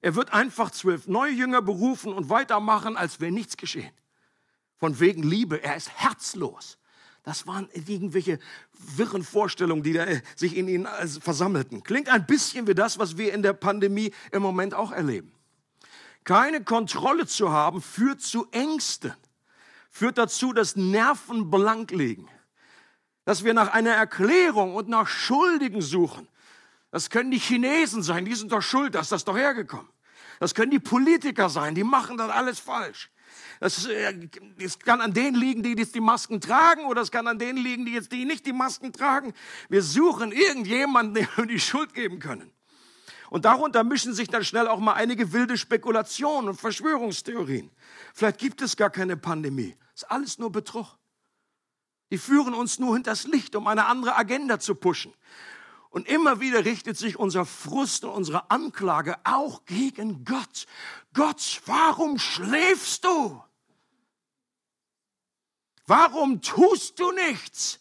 Er 0.00 0.14
wird 0.14 0.32
einfach 0.32 0.70
zwölf 0.70 1.08
neue 1.08 1.32
Jünger 1.32 1.60
berufen 1.60 2.12
und 2.12 2.30
weitermachen, 2.30 2.96
als 2.96 3.20
wäre 3.20 3.32
nichts 3.32 3.56
geschehen. 3.56 3.92
Von 4.76 5.00
wegen 5.00 5.24
Liebe, 5.24 5.62
er 5.62 5.76
ist 5.76 5.90
herzlos. 5.90 6.78
Das 7.24 7.46
waren 7.46 7.68
irgendwelche 7.72 8.38
wirren 8.72 9.22
Vorstellungen, 9.22 9.82
die 9.82 9.92
da 9.92 10.04
äh, 10.04 10.22
sich 10.36 10.56
in 10.56 10.68
ihnen 10.68 10.86
versammelten. 11.20 11.82
Klingt 11.82 12.08
ein 12.08 12.26
bisschen 12.26 12.66
wie 12.66 12.74
das, 12.74 12.98
was 12.98 13.18
wir 13.18 13.34
in 13.34 13.42
der 13.42 13.52
Pandemie 13.52 14.12
im 14.32 14.42
Moment 14.42 14.74
auch 14.74 14.92
erleben. 14.92 15.32
Keine 16.24 16.62
Kontrolle 16.62 17.26
zu 17.26 17.50
haben 17.52 17.80
führt 17.80 18.20
zu 18.20 18.48
Ängsten, 18.50 19.14
führt 19.90 20.18
dazu, 20.18 20.52
dass 20.52 20.76
Nerven 20.76 21.50
blank 21.50 21.90
liegen, 21.90 22.28
dass 23.24 23.44
wir 23.44 23.54
nach 23.54 23.72
einer 23.72 23.92
Erklärung 23.92 24.74
und 24.74 24.88
nach 24.88 25.08
Schuldigen 25.08 25.80
suchen. 25.80 26.28
Das 26.90 27.10
können 27.10 27.30
die 27.30 27.38
Chinesen 27.38 28.02
sein, 28.02 28.24
die 28.24 28.34
sind 28.34 28.52
doch 28.52 28.62
schuld, 28.62 28.94
dass 28.94 29.08
das 29.08 29.24
doch 29.24 29.36
hergekommen. 29.36 29.88
Das 30.40 30.54
können 30.54 30.70
die 30.70 30.78
Politiker 30.78 31.48
sein, 31.48 31.74
die 31.74 31.84
machen 31.84 32.16
das 32.16 32.30
alles 32.30 32.58
falsch. 32.58 33.10
Das, 33.60 33.86
äh, 33.86 34.28
das 34.58 34.78
kann 34.78 35.00
an 35.00 35.12
denen 35.12 35.36
liegen, 35.36 35.62
die 35.62 35.74
jetzt 35.74 35.94
die 35.94 36.00
Masken 36.00 36.40
tragen, 36.40 36.84
oder 36.84 37.02
es 37.02 37.10
kann 37.10 37.26
an 37.26 37.38
denen 37.38 37.58
liegen, 37.58 37.84
die 37.84 37.92
jetzt 37.92 38.12
die 38.12 38.24
nicht 38.24 38.46
die 38.46 38.52
Masken 38.52 38.92
tragen. 38.92 39.34
Wir 39.68 39.82
suchen 39.82 40.32
irgendjemanden, 40.32 41.14
dem 41.14 41.28
wir 41.36 41.46
die 41.46 41.60
Schuld 41.60 41.94
geben 41.94 42.18
können. 42.18 42.52
Und 43.30 43.44
darunter 43.44 43.84
mischen 43.84 44.14
sich 44.14 44.28
dann 44.28 44.44
schnell 44.44 44.68
auch 44.68 44.78
mal 44.78 44.94
einige 44.94 45.32
wilde 45.32 45.58
Spekulationen 45.58 46.48
und 46.48 46.60
Verschwörungstheorien. 46.60 47.70
Vielleicht 48.14 48.38
gibt 48.38 48.62
es 48.62 48.76
gar 48.76 48.90
keine 48.90 49.16
Pandemie. 49.16 49.76
Ist 49.94 50.10
alles 50.10 50.38
nur 50.38 50.50
Betrug. 50.50 50.96
Die 52.10 52.18
führen 52.18 52.54
uns 52.54 52.78
nur 52.78 52.94
hinters 52.94 53.26
Licht, 53.26 53.54
um 53.54 53.66
eine 53.66 53.84
andere 53.86 54.16
Agenda 54.16 54.58
zu 54.58 54.74
pushen. 54.74 55.12
Und 55.90 56.08
immer 56.08 56.40
wieder 56.40 56.64
richtet 56.64 56.96
sich 56.96 57.18
unser 57.18 57.44
Frust 57.44 58.04
und 58.04 58.10
unsere 58.10 58.50
Anklage 58.50 59.16
auch 59.24 59.64
gegen 59.64 60.24
Gott. 60.24 60.66
Gott, 61.14 61.62
warum 61.66 62.18
schläfst 62.18 63.04
du? 63.04 63.42
Warum 65.88 66.42
tust 66.42 67.00
du 67.00 67.10
nichts? 67.12 67.80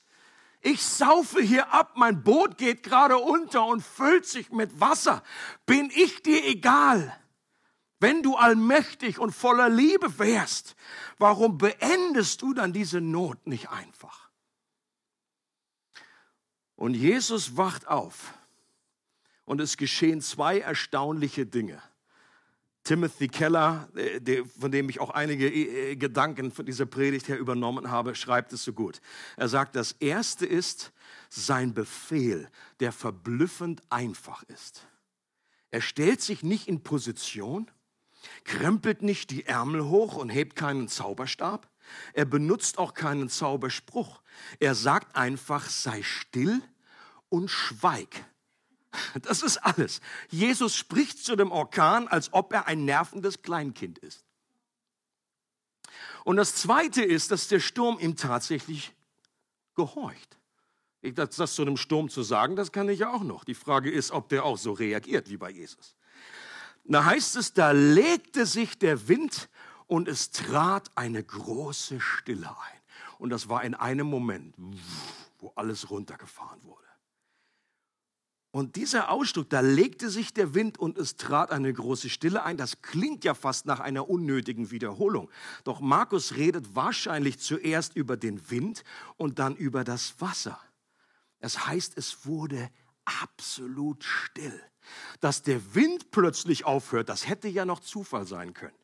Ich 0.62 0.82
saufe 0.82 1.42
hier 1.42 1.74
ab, 1.74 1.94
mein 1.98 2.24
Boot 2.24 2.58
geht 2.58 2.82
gerade 2.82 3.18
unter 3.18 3.66
und 3.66 3.84
füllt 3.84 4.26
sich 4.26 4.50
mit 4.50 4.80
Wasser. 4.80 5.22
Bin 5.66 5.92
ich 5.94 6.24
dir 6.24 6.44
egal? 6.46 7.14
Wenn 8.00 8.24
du 8.24 8.36
allmächtig 8.36 9.20
und 9.20 9.34
voller 9.34 9.68
Liebe 9.68 10.20
wärst, 10.20 10.78
warum 11.18 11.58
beendest 11.58 12.42
du 12.42 12.54
dann 12.54 12.72
diese 12.72 13.02
Not 13.02 13.46
nicht 13.46 13.70
einfach? 13.70 14.30
Und 16.78 16.94
Jesus 16.94 17.58
wacht 17.58 17.88
auf 17.88 18.34
und 19.44 19.60
es 19.60 19.76
geschehen 19.76 20.22
zwei 20.22 20.60
erstaunliche 20.60 21.46
Dinge. 21.46 21.82
Timothy 22.88 23.28
Keller, 23.28 23.90
äh, 23.96 24.46
von 24.46 24.72
dem 24.72 24.88
ich 24.88 25.02
auch 25.02 25.10
einige 25.10 25.50
äh, 25.50 25.98
Gedanken 25.98 26.54
von 26.54 26.66
dieser 26.66 26.86
Predigt 26.86 27.28
her 27.28 27.38
übernommen 27.38 27.92
habe, 27.92 28.16
schreibt 28.16 28.54
es 28.54 28.64
so 28.64 28.72
gut. 28.72 29.02
Er 29.36 29.50
sagt, 29.50 29.76
das 29.76 29.92
erste 29.92 30.46
ist 30.46 30.94
sein 31.28 31.74
Befehl, 31.74 32.50
der 32.80 32.94
verblüffend 32.94 33.82
einfach 33.90 34.44
ist. 34.44 34.88
Er 35.70 35.82
stellt 35.82 36.22
sich 36.22 36.44
nicht 36.44 36.70
in 36.70 36.82
Position, 36.82 37.70
krempelt 38.46 39.02
nicht 39.02 39.32
die 39.32 39.46
Ärmel 39.46 39.84
hoch 39.84 40.16
und 40.16 40.30
hebt 40.30 40.56
keinen 40.56 40.88
Zauberstab. 40.88 41.70
Er 42.14 42.24
benutzt 42.24 42.78
auch 42.78 42.94
keinen 42.94 43.28
Zauberspruch. 43.28 44.22
Er 44.62 44.76
sagt 44.76 45.18
einfach, 45.18 45.68
sei 45.68 46.04
still 46.04 46.62
und 47.28 47.50
schweig. 47.50 48.26
Das 49.22 49.42
ist 49.42 49.58
alles. 49.58 50.02
Jesus 50.30 50.76
spricht 50.76 51.24
zu 51.24 51.36
dem 51.36 51.52
Orkan, 51.52 52.08
als 52.08 52.34
ob 52.34 52.54
er 52.54 52.68
ein 52.68 52.86
nervendes 52.86 53.42
Kleinkind 53.42 54.00
ist. 54.00 54.26
Und 56.24 56.38
das 56.38 56.56
Zweite 56.56 57.04
ist, 57.04 57.32
dass 57.32 57.48
der 57.48 57.60
Sturm 57.60 58.00
ihm 58.00 58.16
tatsächlich 58.16 58.94
gehorcht. 59.76 60.38
Das, 61.02 61.36
das 61.36 61.56
zu 61.56 61.62
einem 61.62 61.78
Sturm 61.78 62.10
zu 62.10 62.24
sagen, 62.24 62.56
das 62.56 62.72
kann 62.72 62.90
ich 62.90 63.00
ja 63.00 63.14
auch 63.14 63.24
noch. 63.24 63.44
Die 63.44 63.54
Frage 63.54 63.90
ist, 63.90 64.12
ob 64.12 64.30
der 64.30 64.44
auch 64.44 64.58
so 64.58 64.74
reagiert 64.74 65.30
wie 65.30 65.38
bei 65.38 65.50
Jesus. 65.50 65.96
Da 66.84 67.06
heißt 67.06 67.36
es, 67.36 67.54
da 67.54 67.72
legte 67.72 68.46
sich 68.46 68.78
der 68.78 69.08
Wind 69.08 69.50
und 69.86 70.08
es 70.08 70.32
trat 70.32 70.90
eine 70.96 71.24
große 71.24 72.00
Stille 72.00 72.50
ein. 72.50 72.80
Und 73.20 73.30
das 73.30 73.50
war 73.50 73.64
in 73.64 73.76
einem 73.76 74.08
Moment, 74.08 74.56
wo 75.40 75.52
alles 75.56 75.90
runtergefahren 75.90 76.64
wurde. 76.64 76.87
Und 78.52 78.76
dieser 78.76 79.12
Ausdruck, 79.12 79.50
da 79.50 79.60
legte 79.60 80.10
sich 80.10 80.34
der 80.34 80.56
Wind 80.56 80.78
und 80.78 80.98
es 80.98 81.18
trat 81.18 81.52
eine 81.52 81.72
große 81.72 82.10
Stille 82.10 82.44
ein, 82.44 82.58
das 82.58 82.82
klingt 82.82 83.24
ja 83.24 83.34
fast 83.34 83.66
nach 83.66 83.80
einer 83.80 84.10
unnötigen 84.10 84.72
Wiederholung. 84.72 85.30
Doch 85.64 85.82
Markus 85.82 86.36
redet 86.36 86.76
wahrscheinlich 86.76 87.40
zuerst 87.40 87.96
über 87.96 88.16
den 88.18 88.50
Wind 88.50 88.84
und 89.18 89.40
dann 89.40 89.56
über 89.56 89.84
das 89.84 90.20
Wasser. 90.22 90.60
Es 91.40 91.68
heißt, 91.68 91.98
es 91.98 92.26
wurde 92.26 92.70
absolut 93.06 94.04
still. 94.04 94.60
Dass 95.20 95.44
der 95.44 95.76
Wind 95.76 96.12
plötzlich 96.12 96.66
aufhört, 96.66 97.10
das 97.10 97.28
hätte 97.28 97.50
ja 97.50 97.66
noch 97.66 97.82
Zufall 97.82 98.26
sein 98.26 98.54
können. 98.54 98.76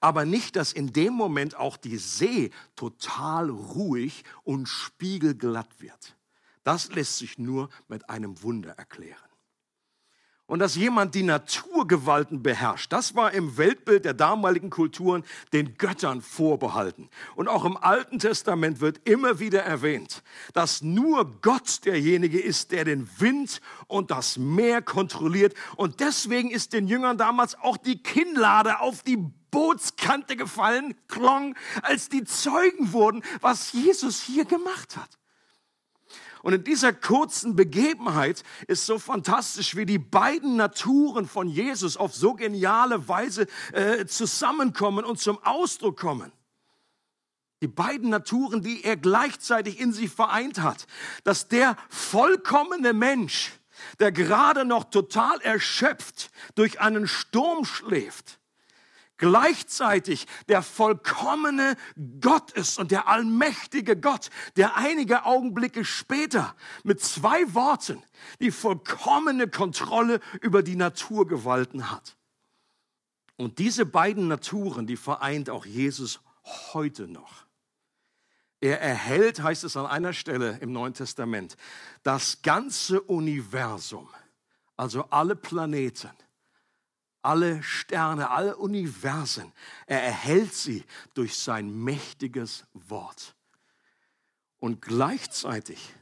Aber 0.00 0.24
nicht, 0.24 0.56
dass 0.56 0.72
in 0.72 0.92
dem 0.92 1.12
Moment 1.12 1.56
auch 1.56 1.76
die 1.76 1.96
See 1.96 2.50
total 2.76 3.50
ruhig 3.50 4.24
und 4.44 4.66
spiegelglatt 4.66 5.80
wird. 5.80 6.16
Das 6.64 6.92
lässt 6.92 7.18
sich 7.18 7.38
nur 7.38 7.68
mit 7.88 8.08
einem 8.08 8.42
Wunder 8.42 8.72
erklären. 8.72 9.18
Und 10.52 10.58
dass 10.58 10.74
jemand 10.74 11.14
die 11.14 11.22
Naturgewalten 11.22 12.42
beherrscht, 12.42 12.92
das 12.92 13.14
war 13.14 13.32
im 13.32 13.56
Weltbild 13.56 14.04
der 14.04 14.12
damaligen 14.12 14.68
Kulturen 14.68 15.24
den 15.54 15.78
Göttern 15.78 16.20
vorbehalten. 16.20 17.08
Und 17.36 17.48
auch 17.48 17.64
im 17.64 17.78
Alten 17.78 18.18
Testament 18.18 18.80
wird 18.80 19.08
immer 19.08 19.38
wieder 19.38 19.62
erwähnt, 19.62 20.22
dass 20.52 20.82
nur 20.82 21.40
Gott 21.40 21.86
derjenige 21.86 22.38
ist, 22.38 22.72
der 22.72 22.84
den 22.84 23.08
Wind 23.18 23.62
und 23.86 24.10
das 24.10 24.36
Meer 24.36 24.82
kontrolliert. 24.82 25.54
Und 25.76 26.00
deswegen 26.00 26.50
ist 26.50 26.74
den 26.74 26.86
Jüngern 26.86 27.16
damals 27.16 27.54
auch 27.54 27.78
die 27.78 28.02
Kinnlade 28.02 28.80
auf 28.80 29.02
die 29.02 29.24
Bootskante 29.50 30.36
gefallen, 30.36 30.94
klong, 31.08 31.54
als 31.80 32.10
die 32.10 32.24
Zeugen 32.24 32.92
wurden, 32.92 33.22
was 33.40 33.72
Jesus 33.72 34.20
hier 34.20 34.44
gemacht 34.44 34.98
hat. 34.98 35.18
Und 36.42 36.52
in 36.52 36.64
dieser 36.64 36.92
kurzen 36.92 37.54
Begebenheit 37.54 38.42
ist 38.66 38.86
so 38.86 38.98
fantastisch, 38.98 39.76
wie 39.76 39.86
die 39.86 39.98
beiden 39.98 40.56
Naturen 40.56 41.28
von 41.28 41.48
Jesus 41.48 41.96
auf 41.96 42.14
so 42.14 42.34
geniale 42.34 43.08
Weise 43.08 43.46
äh, 43.72 44.06
zusammenkommen 44.06 45.04
und 45.04 45.20
zum 45.20 45.42
Ausdruck 45.44 45.98
kommen. 45.98 46.32
Die 47.62 47.68
beiden 47.68 48.10
Naturen, 48.10 48.62
die 48.62 48.82
er 48.82 48.96
gleichzeitig 48.96 49.78
in 49.78 49.92
sich 49.92 50.10
vereint 50.10 50.60
hat. 50.60 50.86
Dass 51.22 51.46
der 51.46 51.76
vollkommene 51.88 52.92
Mensch, 52.92 53.52
der 54.00 54.10
gerade 54.10 54.64
noch 54.64 54.84
total 54.84 55.40
erschöpft 55.42 56.32
durch 56.56 56.80
einen 56.80 57.06
Sturm 57.06 57.64
schläft, 57.64 58.40
gleichzeitig 59.22 60.26
der 60.48 60.62
vollkommene 60.62 61.76
Gott 62.20 62.50
ist 62.50 62.80
und 62.80 62.90
der 62.90 63.06
allmächtige 63.06 63.96
Gott, 63.96 64.30
der 64.56 64.76
einige 64.76 65.24
Augenblicke 65.24 65.84
später 65.84 66.56
mit 66.82 67.00
zwei 67.00 67.54
Worten 67.54 68.02
die 68.40 68.50
vollkommene 68.50 69.46
Kontrolle 69.46 70.18
über 70.40 70.64
die 70.64 70.74
Naturgewalten 70.74 71.92
hat. 71.92 72.16
Und 73.36 73.60
diese 73.60 73.86
beiden 73.86 74.26
Naturen, 74.26 74.88
die 74.88 74.96
vereint 74.96 75.50
auch 75.50 75.66
Jesus 75.66 76.18
heute 76.72 77.06
noch. 77.06 77.46
Er 78.60 78.80
erhält, 78.80 79.40
heißt 79.40 79.62
es 79.62 79.76
an 79.76 79.86
einer 79.86 80.14
Stelle 80.14 80.58
im 80.60 80.72
Neuen 80.72 80.94
Testament, 80.94 81.56
das 82.02 82.42
ganze 82.42 83.00
Universum, 83.00 84.08
also 84.76 85.04
alle 85.10 85.36
Planeten, 85.36 86.10
alle 87.22 87.62
Sterne, 87.62 88.30
alle 88.30 88.56
Universen. 88.56 89.52
Er 89.86 90.02
erhält 90.02 90.54
sie 90.54 90.84
durch 91.14 91.36
sein 91.36 91.72
mächtiges 91.82 92.64
Wort. 92.72 93.34
Und 94.58 94.82
gleichzeitig 94.82 95.94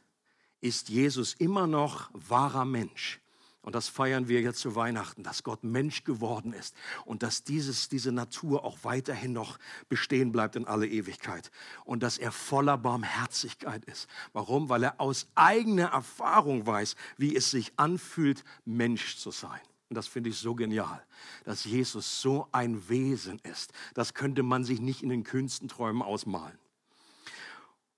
ist 0.60 0.88
Jesus 0.88 1.34
immer 1.34 1.66
noch 1.66 2.10
wahrer 2.12 2.64
Mensch. 2.64 3.20
Und 3.62 3.74
das 3.74 3.88
feiern 3.88 4.28
wir 4.28 4.40
jetzt 4.40 4.60
zu 4.60 4.74
Weihnachten, 4.74 5.22
dass 5.22 5.42
Gott 5.42 5.64
Mensch 5.64 6.04
geworden 6.04 6.54
ist 6.54 6.74
und 7.04 7.22
dass 7.22 7.44
dieses, 7.44 7.90
diese 7.90 8.10
Natur 8.10 8.64
auch 8.64 8.78
weiterhin 8.82 9.34
noch 9.34 9.58
bestehen 9.90 10.32
bleibt 10.32 10.56
in 10.56 10.66
alle 10.66 10.88
Ewigkeit 10.88 11.50
und 11.84 12.02
dass 12.02 12.16
er 12.16 12.32
voller 12.32 12.78
Barmherzigkeit 12.78 13.84
ist. 13.84 14.08
Warum? 14.32 14.70
Weil 14.70 14.84
er 14.84 15.00
aus 15.00 15.26
eigener 15.34 15.88
Erfahrung 15.88 16.66
weiß, 16.66 16.96
wie 17.18 17.36
es 17.36 17.50
sich 17.50 17.72
anfühlt, 17.76 18.44
Mensch 18.64 19.18
zu 19.18 19.30
sein. 19.30 19.60
Und 19.90 19.96
das 19.96 20.06
finde 20.06 20.30
ich 20.30 20.38
so 20.38 20.54
genial, 20.54 21.04
dass 21.44 21.64
Jesus 21.64 22.22
so 22.22 22.46
ein 22.52 22.88
Wesen 22.88 23.40
ist. 23.40 23.72
Das 23.94 24.14
könnte 24.14 24.44
man 24.44 24.62
sich 24.62 24.80
nicht 24.80 25.02
in 25.02 25.08
den 25.08 25.24
kühnsten 25.24 25.68
Träumen 25.68 26.00
ausmalen. 26.00 26.56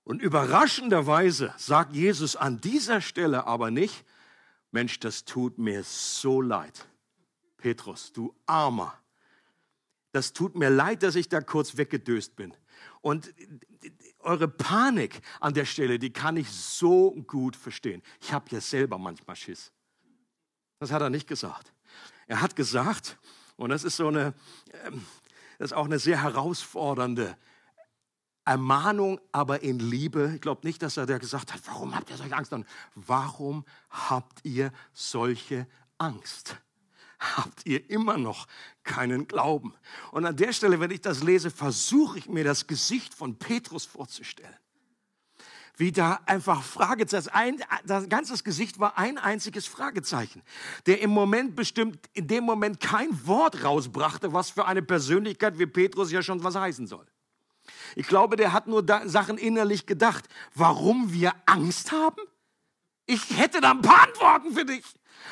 Und 0.03 0.19
überraschenderweise 0.19 1.53
sagt 1.55 1.95
Jesus 1.95 2.35
an 2.35 2.59
dieser 2.59 2.99
Stelle 2.99 3.45
aber 3.45 3.69
nicht, 3.69 4.05
Mensch, 4.71 4.99
das 4.99 5.23
tut 5.23 5.59
mir 5.59 5.83
so 5.83 6.41
leid. 6.41 6.87
Petrus, 7.57 8.11
du 8.11 8.33
Armer. 8.47 8.97
Das 10.11 10.33
tut 10.33 10.55
mir 10.55 10.71
leid, 10.71 11.03
dass 11.03 11.13
ich 11.13 11.29
da 11.29 11.41
kurz 11.41 11.77
weggedöst 11.77 12.35
bin. 12.35 12.55
Und 13.01 13.31
eure 14.19 14.47
Panik 14.47 15.21
an 15.39 15.53
der 15.53 15.65
Stelle, 15.65 15.99
die 15.99 16.11
kann 16.11 16.37
ich 16.37 16.49
so 16.49 17.11
gut 17.27 17.55
verstehen. 17.55 18.01
Ich 18.19 18.33
habe 18.33 18.45
ja 18.49 18.59
selber 18.59 18.97
manchmal 18.97 19.35
Schiss. 19.35 19.71
Das 20.79 20.91
hat 20.91 21.03
er 21.03 21.11
nicht 21.11 21.27
gesagt. 21.27 21.72
Er 22.27 22.41
hat 22.41 22.55
gesagt, 22.55 23.17
und 23.55 23.69
das 23.69 23.83
ist 23.83 23.97
so 23.97 24.07
eine, 24.07 24.33
ähm, 24.85 25.05
das 25.57 25.71
ist 25.71 25.73
auch 25.73 25.85
eine 25.85 25.99
sehr 25.99 26.21
herausfordernde 26.21 27.37
Ermahnung, 28.45 29.21
aber 29.31 29.63
in 29.63 29.79
Liebe. 29.79 30.33
Ich 30.35 30.41
glaube 30.41 30.65
nicht, 30.67 30.81
dass 30.81 30.97
er 30.97 31.05
da 31.05 31.17
gesagt 31.17 31.53
hat, 31.53 31.61
warum 31.65 31.95
habt 31.95 32.09
ihr 32.09 32.17
solche 32.17 32.35
Angst? 32.35 32.53
Warum 32.95 33.65
habt 33.89 34.43
ihr 34.43 34.71
solche 34.93 35.67
Angst? 35.97 36.57
Habt 37.19 37.65
ihr 37.65 37.89
immer 37.89 38.17
noch 38.17 38.47
keinen 38.83 39.27
Glauben? 39.27 39.73
Und 40.11 40.25
an 40.25 40.35
der 40.35 40.51
Stelle, 40.51 40.81
wenn 40.81 40.91
ich 40.91 40.99
das 40.99 41.23
lese, 41.23 41.51
versuche 41.51 42.17
ich 42.17 42.27
mir 42.27 42.43
das 42.43 42.67
Gesicht 42.67 43.13
von 43.13 43.37
Petrus 43.37 43.85
vorzustellen 43.85 44.57
wie 45.77 45.91
da 45.91 46.19
einfach 46.25 46.61
Fragezeichen, 46.61 47.29
ein, 47.33 47.63
das 47.85 48.07
ganze 48.09 48.41
Gesicht 48.43 48.79
war 48.79 48.97
ein 48.97 49.17
einziges 49.17 49.65
Fragezeichen, 49.65 50.41
der 50.85 51.01
im 51.01 51.09
Moment 51.09 51.55
bestimmt, 51.55 51.99
in 52.13 52.27
dem 52.27 52.43
Moment 52.43 52.79
kein 52.79 53.25
Wort 53.25 53.63
rausbrachte, 53.63 54.33
was 54.33 54.51
für 54.51 54.65
eine 54.65 54.81
Persönlichkeit 54.81 55.57
wie 55.57 55.65
Petrus 55.65 56.11
ja 56.11 56.21
schon 56.21 56.43
was 56.43 56.55
heißen 56.55 56.87
soll. 56.87 57.05
Ich 57.95 58.07
glaube, 58.07 58.35
der 58.35 58.53
hat 58.53 58.67
nur 58.67 58.83
da 58.83 59.07
Sachen 59.07 59.37
innerlich 59.37 59.85
gedacht, 59.85 60.25
warum 60.53 61.13
wir 61.13 61.33
Angst 61.45 61.91
haben. 61.91 62.21
Ich 63.05 63.37
hätte 63.37 63.61
da 63.61 63.71
ein 63.71 63.81
paar 63.81 64.03
Antworten 64.03 64.53
für 64.53 64.65
dich 64.65 64.83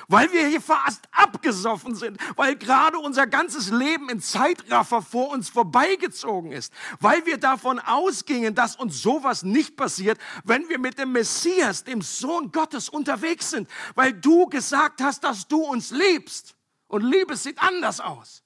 weil 0.08 0.32
wir 0.32 0.48
hier 0.48 0.62
fast 0.62 1.08
abgesoffen 1.12 1.96
sind, 1.96 2.18
weil 2.36 2.56
gerade 2.56 2.98
unser 2.98 3.28
ganzes 3.28 3.70
Leben 3.70 4.10
in 4.10 4.22
Zeitraffer 4.22 5.02
vor 5.02 5.32
uns 5.32 5.50
vorbeigezogen 5.50 6.52
ist, 6.52 6.74
weil 7.00 7.26
wir 7.26 7.38
davon 7.38 7.80
ausgingen, 7.80 8.56
dass 8.56 8.76
uns 8.76 9.02
sowas 9.02 9.44
nicht 9.44 9.78
passiert, 9.78 10.20
wenn 10.44 10.68
wir 10.70 10.80
mit 10.80 10.98
dem 10.98 11.12
Messias, 11.12 11.84
dem 11.84 12.02
Sohn 12.02 12.52
Gottes, 12.52 12.90
unterwegs 12.90 13.50
sind, 13.52 13.70
weil 13.96 14.14
du 14.14 14.48
gesagt 14.48 15.02
hast, 15.02 15.24
dass 15.24 15.48
du 15.48 15.62
uns 15.62 15.92
liebst. 15.92 16.56
Und 16.88 17.04
Liebe 17.04 17.38
sieht 17.38 17.62
anders 17.62 18.00
aus. 18.00 18.44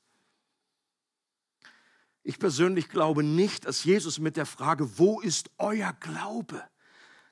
Ich 2.27 2.39
persönlich 2.39 2.89
glaube 2.89 3.23
nicht, 3.23 3.65
dass 3.65 3.83
Jesus 3.83 4.17
mit 4.17 4.35
der 4.35 4.47
Frage, 4.47 4.97
wo 4.97 5.21
ist 5.21 5.51
euer 5.59 5.93
Glaube, 5.99 6.63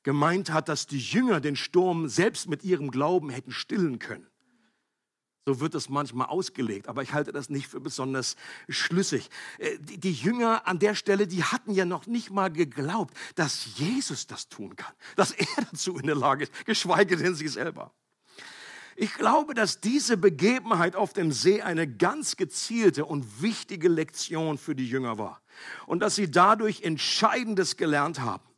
gemeint 0.03 0.51
hat, 0.51 0.69
dass 0.69 0.87
die 0.87 0.99
Jünger 0.99 1.39
den 1.41 1.55
Sturm 1.55 2.07
selbst 2.07 2.47
mit 2.47 2.63
ihrem 2.63 2.91
Glauben 2.91 3.29
hätten 3.29 3.51
stillen 3.51 3.99
können. 3.99 4.27
So 5.45 5.59
wird 5.59 5.75
es 5.75 5.89
manchmal 5.89 6.27
ausgelegt, 6.27 6.87
aber 6.87 7.03
ich 7.03 7.11
halte 7.13 7.33
das 7.33 7.49
nicht 7.49 7.67
für 7.67 7.81
besonders 7.81 8.37
schlüssig. 8.69 9.29
Äh, 9.57 9.77
die 9.79 10.13
Jünger 10.13 10.65
an 10.67 10.79
der 10.79 10.95
Stelle, 10.95 11.27
die 11.27 11.43
hatten 11.43 11.73
ja 11.73 11.83
noch 11.83 12.07
nicht 12.07 12.31
mal 12.31 12.49
geglaubt, 12.49 13.13
dass 13.35 13.77
Jesus 13.77 14.25
das 14.25 14.47
tun 14.47 14.77
kann, 14.77 14.93
dass 15.17 15.31
er 15.31 15.65
dazu 15.69 15.97
in 15.97 16.07
der 16.07 16.15
Lage 16.15 16.43
ist, 16.43 16.65
geschweige 16.65 17.17
denn 17.17 17.35
sie 17.35 17.49
selber. 17.49 17.91
Ich 18.95 19.15
glaube, 19.15 19.53
dass 19.53 19.81
diese 19.81 20.17
Begebenheit 20.17 20.95
auf 20.95 21.13
dem 21.13 21.31
See 21.31 21.61
eine 21.61 21.87
ganz 21.87 22.37
gezielte 22.37 23.05
und 23.05 23.41
wichtige 23.41 23.89
Lektion 23.89 24.57
für 24.57 24.75
die 24.75 24.87
Jünger 24.87 25.17
war 25.17 25.41
und 25.87 25.99
dass 25.99 26.15
sie 26.15 26.29
dadurch 26.29 26.83
Entscheidendes 26.83 27.75
gelernt 27.75 28.21
haben. 28.21 28.52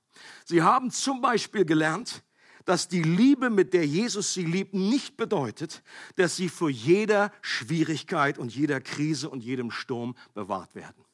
Sie 0.45 0.62
haben 0.62 0.91
zum 0.91 1.21
Beispiel 1.21 1.65
gelernt, 1.65 2.23
dass 2.65 2.88
die 2.88 3.03
Liebe, 3.03 3.49
mit 3.49 3.73
der 3.73 3.86
Jesus 3.86 4.34
sie 4.34 4.45
liebt, 4.45 4.73
nicht 4.73 5.17
bedeutet, 5.17 5.84
dass 6.15 6.36
sie 6.36 6.49
vor 6.49 6.69
jeder 6.69 7.31
Schwierigkeit 7.41 8.38
und 8.38 8.55
jeder 8.55 8.81
Krise 8.81 9.29
und 9.29 9.43
jedem 9.43 9.69
Sturm 9.69 10.15
bewahrt 10.34 10.73
werden. 10.73 11.05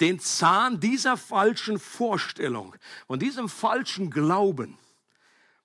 den 0.00 0.18
Zahn 0.18 0.80
dieser 0.80 1.16
falschen 1.16 1.78
Vorstellung 1.78 2.74
und 3.06 3.20
diesem 3.20 3.48
falschen 3.48 4.10
Glauben 4.10 4.78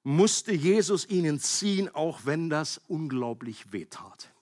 musste 0.03 0.51
Jesus 0.51 1.07
ihnen 1.07 1.39
ziehen, 1.39 1.89
auch 1.93 2.25
wenn 2.25 2.49
das 2.49 2.81
unglaublich 2.87 3.71
wehtat. 3.71 4.34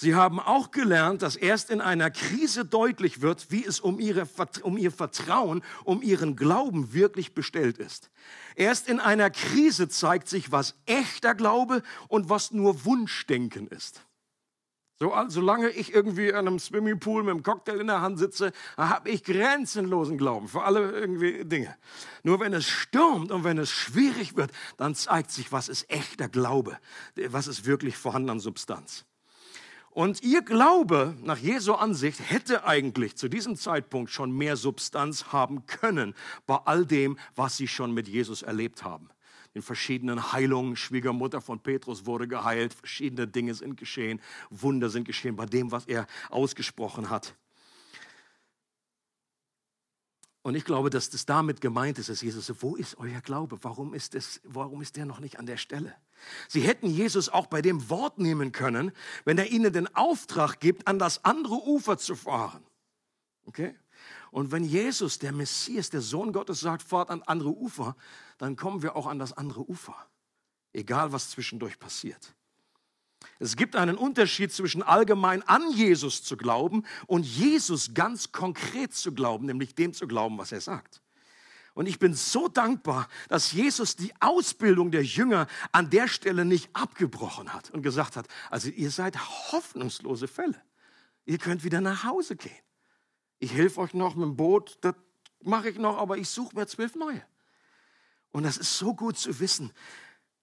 Sie 0.00 0.14
haben 0.14 0.40
auch 0.40 0.70
gelernt, 0.70 1.20
dass 1.20 1.36
erst 1.36 1.68
in 1.68 1.82
einer 1.82 2.10
Krise 2.10 2.64
deutlich 2.64 3.20
wird, 3.20 3.50
wie 3.50 3.66
es 3.66 3.80
um, 3.80 4.00
ihre, 4.00 4.26
um 4.62 4.78
ihr 4.78 4.92
Vertrauen, 4.92 5.62
um 5.84 6.00
ihren 6.00 6.36
Glauben 6.36 6.94
wirklich 6.94 7.34
bestellt 7.34 7.76
ist. 7.76 8.10
Erst 8.56 8.88
in 8.88 8.98
einer 8.98 9.28
Krise 9.28 9.90
zeigt 9.90 10.26
sich, 10.26 10.50
was 10.50 10.74
echter 10.86 11.34
Glaube 11.34 11.82
und 12.08 12.30
was 12.30 12.50
nur 12.50 12.86
Wunschdenken 12.86 13.68
ist. 13.68 14.00
So, 14.98 15.12
solange 15.28 15.68
ich 15.68 15.92
irgendwie 15.92 16.32
an 16.32 16.48
einem 16.48 16.58
Swimmingpool 16.60 17.22
mit 17.22 17.32
einem 17.32 17.42
Cocktail 17.42 17.78
in 17.78 17.88
der 17.88 18.00
Hand 18.00 18.18
sitze, 18.18 18.52
habe 18.78 19.10
ich 19.10 19.22
grenzenlosen 19.22 20.16
Glauben 20.16 20.48
für 20.48 20.62
alle 20.62 20.92
irgendwie 20.92 21.44
Dinge. 21.44 21.76
Nur 22.22 22.40
wenn 22.40 22.54
es 22.54 22.66
stürmt 22.66 23.30
und 23.30 23.44
wenn 23.44 23.58
es 23.58 23.70
schwierig 23.70 24.34
wird, 24.34 24.50
dann 24.78 24.94
zeigt 24.94 25.30
sich, 25.30 25.52
was 25.52 25.68
ist 25.68 25.90
echter 25.90 26.30
Glaube, 26.30 26.78
was 27.28 27.48
ist 27.48 27.66
wirklich 27.66 27.98
vorhanden 27.98 28.30
an 28.30 28.40
Substanz. 28.40 29.04
Und 29.92 30.22
ihr 30.22 30.42
Glaube 30.42 31.16
nach 31.20 31.38
Jesu 31.38 31.72
Ansicht 31.74 32.20
hätte 32.30 32.64
eigentlich 32.64 33.16
zu 33.16 33.28
diesem 33.28 33.56
Zeitpunkt 33.56 34.10
schon 34.10 34.30
mehr 34.30 34.56
Substanz 34.56 35.32
haben 35.32 35.66
können 35.66 36.14
bei 36.46 36.56
all 36.64 36.86
dem, 36.86 37.18
was 37.34 37.56
sie 37.56 37.66
schon 37.66 37.92
mit 37.92 38.06
Jesus 38.06 38.42
erlebt 38.42 38.84
haben. 38.84 39.08
In 39.52 39.62
verschiedenen 39.62 40.32
Heilungen, 40.32 40.76
Schwiegermutter 40.76 41.40
von 41.40 41.58
Petrus 41.58 42.06
wurde 42.06 42.28
geheilt, 42.28 42.72
verschiedene 42.72 43.26
Dinge 43.26 43.54
sind 43.54 43.76
geschehen, 43.76 44.20
Wunder 44.48 44.90
sind 44.90 45.04
geschehen 45.06 45.34
bei 45.34 45.46
dem, 45.46 45.72
was 45.72 45.86
er 45.86 46.06
ausgesprochen 46.28 47.10
hat. 47.10 47.34
Und 50.42 50.54
ich 50.54 50.64
glaube, 50.64 50.88
dass 50.88 51.10
das 51.10 51.26
damit 51.26 51.60
gemeint 51.60 51.98
ist, 51.98 52.08
dass 52.08 52.22
Jesus 52.22 52.46
so, 52.46 52.62
wo 52.62 52.74
ist 52.74 52.96
euer 52.98 53.20
Glaube? 53.20 53.58
Warum 53.62 53.92
ist, 53.92 54.14
es, 54.14 54.40
warum 54.44 54.80
ist 54.80 54.96
der 54.96 55.04
noch 55.04 55.20
nicht 55.20 55.38
an 55.38 55.44
der 55.44 55.58
Stelle? 55.58 55.94
Sie 56.48 56.62
hätten 56.62 56.88
Jesus 56.88 57.28
auch 57.28 57.46
bei 57.46 57.60
dem 57.60 57.90
Wort 57.90 58.18
nehmen 58.18 58.50
können, 58.50 58.92
wenn 59.24 59.36
er 59.36 59.50
ihnen 59.50 59.72
den 59.72 59.94
Auftrag 59.94 60.58
gibt, 60.58 60.86
an 60.86 60.98
das 60.98 61.24
andere 61.24 61.56
Ufer 61.56 61.98
zu 61.98 62.16
fahren. 62.16 62.64
Okay? 63.44 63.74
Und 64.30 64.50
wenn 64.50 64.64
Jesus, 64.64 65.18
der 65.18 65.32
Messias, 65.32 65.90
der 65.90 66.00
Sohn 66.00 66.32
Gottes, 66.32 66.60
sagt, 66.60 66.82
fahrt 66.82 67.10
an 67.10 67.22
andere 67.22 67.50
Ufer, 67.50 67.96
dann 68.38 68.56
kommen 68.56 68.82
wir 68.82 68.96
auch 68.96 69.06
an 69.06 69.18
das 69.18 69.34
andere 69.34 69.68
Ufer. 69.68 69.96
Egal, 70.72 71.12
was 71.12 71.30
zwischendurch 71.30 71.78
passiert. 71.78 72.34
Es 73.38 73.56
gibt 73.56 73.76
einen 73.76 73.96
Unterschied 73.96 74.52
zwischen 74.52 74.82
allgemein 74.82 75.42
an 75.42 75.72
Jesus 75.72 76.22
zu 76.22 76.36
glauben 76.36 76.84
und 77.06 77.24
Jesus 77.24 77.94
ganz 77.94 78.32
konkret 78.32 78.94
zu 78.94 79.12
glauben, 79.12 79.46
nämlich 79.46 79.74
dem 79.74 79.94
zu 79.94 80.06
glauben, 80.06 80.38
was 80.38 80.52
er 80.52 80.60
sagt. 80.60 81.00
Und 81.74 81.86
ich 81.86 81.98
bin 81.98 82.14
so 82.14 82.48
dankbar, 82.48 83.08
dass 83.28 83.52
Jesus 83.52 83.96
die 83.96 84.12
Ausbildung 84.20 84.90
der 84.90 85.04
Jünger 85.04 85.46
an 85.72 85.88
der 85.88 86.08
Stelle 86.08 86.44
nicht 86.44 86.68
abgebrochen 86.74 87.52
hat 87.52 87.70
und 87.70 87.82
gesagt 87.82 88.16
hat, 88.16 88.26
also 88.50 88.68
ihr 88.68 88.90
seid 88.90 89.18
hoffnungslose 89.52 90.28
Fälle. 90.28 90.60
Ihr 91.24 91.38
könnt 91.38 91.62
wieder 91.62 91.80
nach 91.80 92.04
Hause 92.04 92.36
gehen. 92.36 92.52
Ich 93.38 93.54
helfe 93.54 93.80
euch 93.80 93.94
noch 93.94 94.16
mit 94.16 94.24
dem 94.24 94.36
Boot, 94.36 94.78
das 94.82 94.94
mache 95.42 95.70
ich 95.70 95.78
noch, 95.78 95.96
aber 95.96 96.18
ich 96.18 96.28
suche 96.28 96.56
mir 96.56 96.66
zwölf 96.66 96.94
neue. 96.96 97.24
Und 98.32 98.42
das 98.42 98.58
ist 98.58 98.76
so 98.76 98.94
gut 98.94 99.16
zu 99.16 99.40
wissen, 99.40 99.72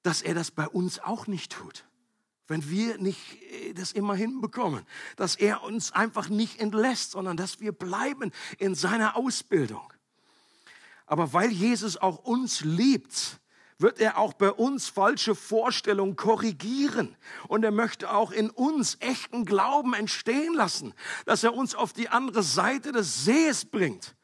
dass 0.02 0.22
er 0.22 0.34
das 0.34 0.50
bei 0.50 0.68
uns 0.68 1.00
auch 1.00 1.28
nicht 1.28 1.52
tut 1.52 1.86
wenn 2.48 2.70
wir 2.70 2.98
nicht 2.98 3.42
äh, 3.52 3.74
das 3.74 3.92
immer 3.92 4.16
hinbekommen, 4.16 4.86
dass 5.16 5.36
er 5.36 5.64
uns 5.64 5.92
einfach 5.92 6.30
nicht 6.30 6.60
entlässt, 6.60 7.12
sondern 7.12 7.38
dass 7.38 7.60
wir 7.60 7.72
bleiben 7.72 8.32
in 8.58 8.76
seiner 8.76 9.16
Ausbildung. 9.16 9.94
Aber 11.06 11.34
weil 11.34 11.52
Jesus 11.52 11.98
auch 11.98 12.18
uns 12.20 12.62
liebt, 12.62 13.40
wird 13.80 14.00
er 14.00 14.18
auch 14.18 14.34
bei 14.34 14.52
uns 14.52 14.90
falsche 14.90 15.36
Vorstellungen 15.36 16.16
korrigieren. 16.16 17.16
Und 17.48 17.64
er 17.64 17.72
möchte 17.72 18.12
auch 18.12 18.32
in 18.32 18.50
uns 18.50 18.98
echten 19.00 19.46
Glauben 19.46 19.94
entstehen 19.94 20.54
lassen, 20.54 20.94
dass 21.26 21.44
er 21.44 21.54
uns 21.54 21.76
auf 21.76 21.94
die 21.94 22.10
andere 22.10 22.44
Seite 22.44 22.92
des 22.92 23.26
Sees 23.26 23.66
bringt. 23.66 24.16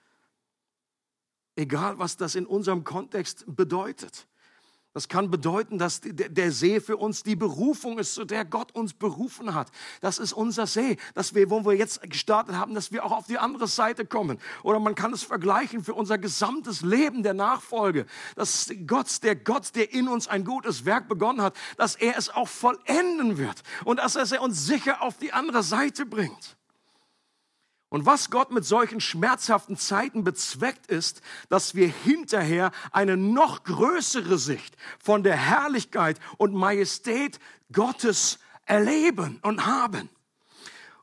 Egal, 1.56 2.00
was 2.00 2.18
das 2.18 2.36
in 2.36 2.48
unserem 2.48 2.84
Kontext 2.84 3.46
bedeutet. 3.48 4.28
Das 4.94 5.08
kann 5.08 5.32
bedeuten, 5.32 5.80
dass 5.80 6.02
der 6.04 6.52
See 6.52 6.80
für 6.80 6.98
uns 6.98 7.24
die 7.24 7.36
Berufung 7.36 7.98
ist, 7.98 8.14
zu 8.14 8.26
der 8.26 8.46
Gott 8.46 8.74
uns 8.76 8.94
berufen 8.94 9.56
hat. 9.56 9.72
Das 10.02 10.20
ist 10.20 10.34
unser 10.34 10.68
See, 10.68 10.98
dass 11.16 11.34
wir, 11.34 11.50
wo 11.50 11.66
wir 11.66 11.74
jetzt 11.74 12.02
gestartet 12.04 12.56
haben, 12.56 12.76
dass 12.76 12.92
wir 12.92 13.04
auch 13.04 13.12
auf 13.12 13.26
die 13.26 13.40
andere 13.40 13.68
Seite 13.68 14.06
kommen. 14.06 14.40
Oder 14.62 14.80
man 14.80 14.94
kann 14.94 15.12
es 15.12 15.24
vergleichen 15.24 15.84
für 15.84 15.96
unser 15.96 16.20
gesamtes 16.20 16.82
Leben 16.82 17.24
der 17.24 17.34
Nachfolge, 17.34 18.06
dass 18.36 18.72
Gott, 18.86 19.24
der 19.24 19.36
Gott, 19.36 19.76
der 19.76 19.92
in 19.92 20.08
uns 20.08 20.28
ein 20.28 20.46
gutes 20.46 20.86
Werk 20.86 21.08
begonnen 21.08 21.42
hat, 21.42 21.56
dass 21.78 21.96
er 21.96 22.16
es 22.16 22.30
auch 22.30 22.48
vollenden 22.48 23.40
wird 23.40 23.64
und 23.86 23.98
dass 23.98 24.16
er 24.16 24.42
uns 24.44 24.68
sicher 24.68 25.02
auf 25.02 25.18
die 25.18 25.34
andere 25.34 25.64
Seite 25.64 26.06
bringt. 26.06 26.56
Und 27.94 28.08
was 28.08 28.32
Gott 28.32 28.50
mit 28.50 28.66
solchen 28.66 29.00
schmerzhaften 29.00 29.78
Zeiten 29.78 30.24
bezweckt 30.24 30.88
ist, 30.88 31.22
dass 31.50 31.76
wir 31.76 31.88
hinterher 31.88 32.72
eine 32.92 33.18
noch 33.18 33.64
größere 33.66 34.40
Sicht 34.40 34.76
von 34.98 35.22
der 35.22 35.38
Herrlichkeit 35.38 36.20
und 36.38 36.56
Majestät 36.56 37.40
Gottes 37.72 38.40
erleben 38.66 39.38
und 39.44 39.68
haben. 39.68 40.10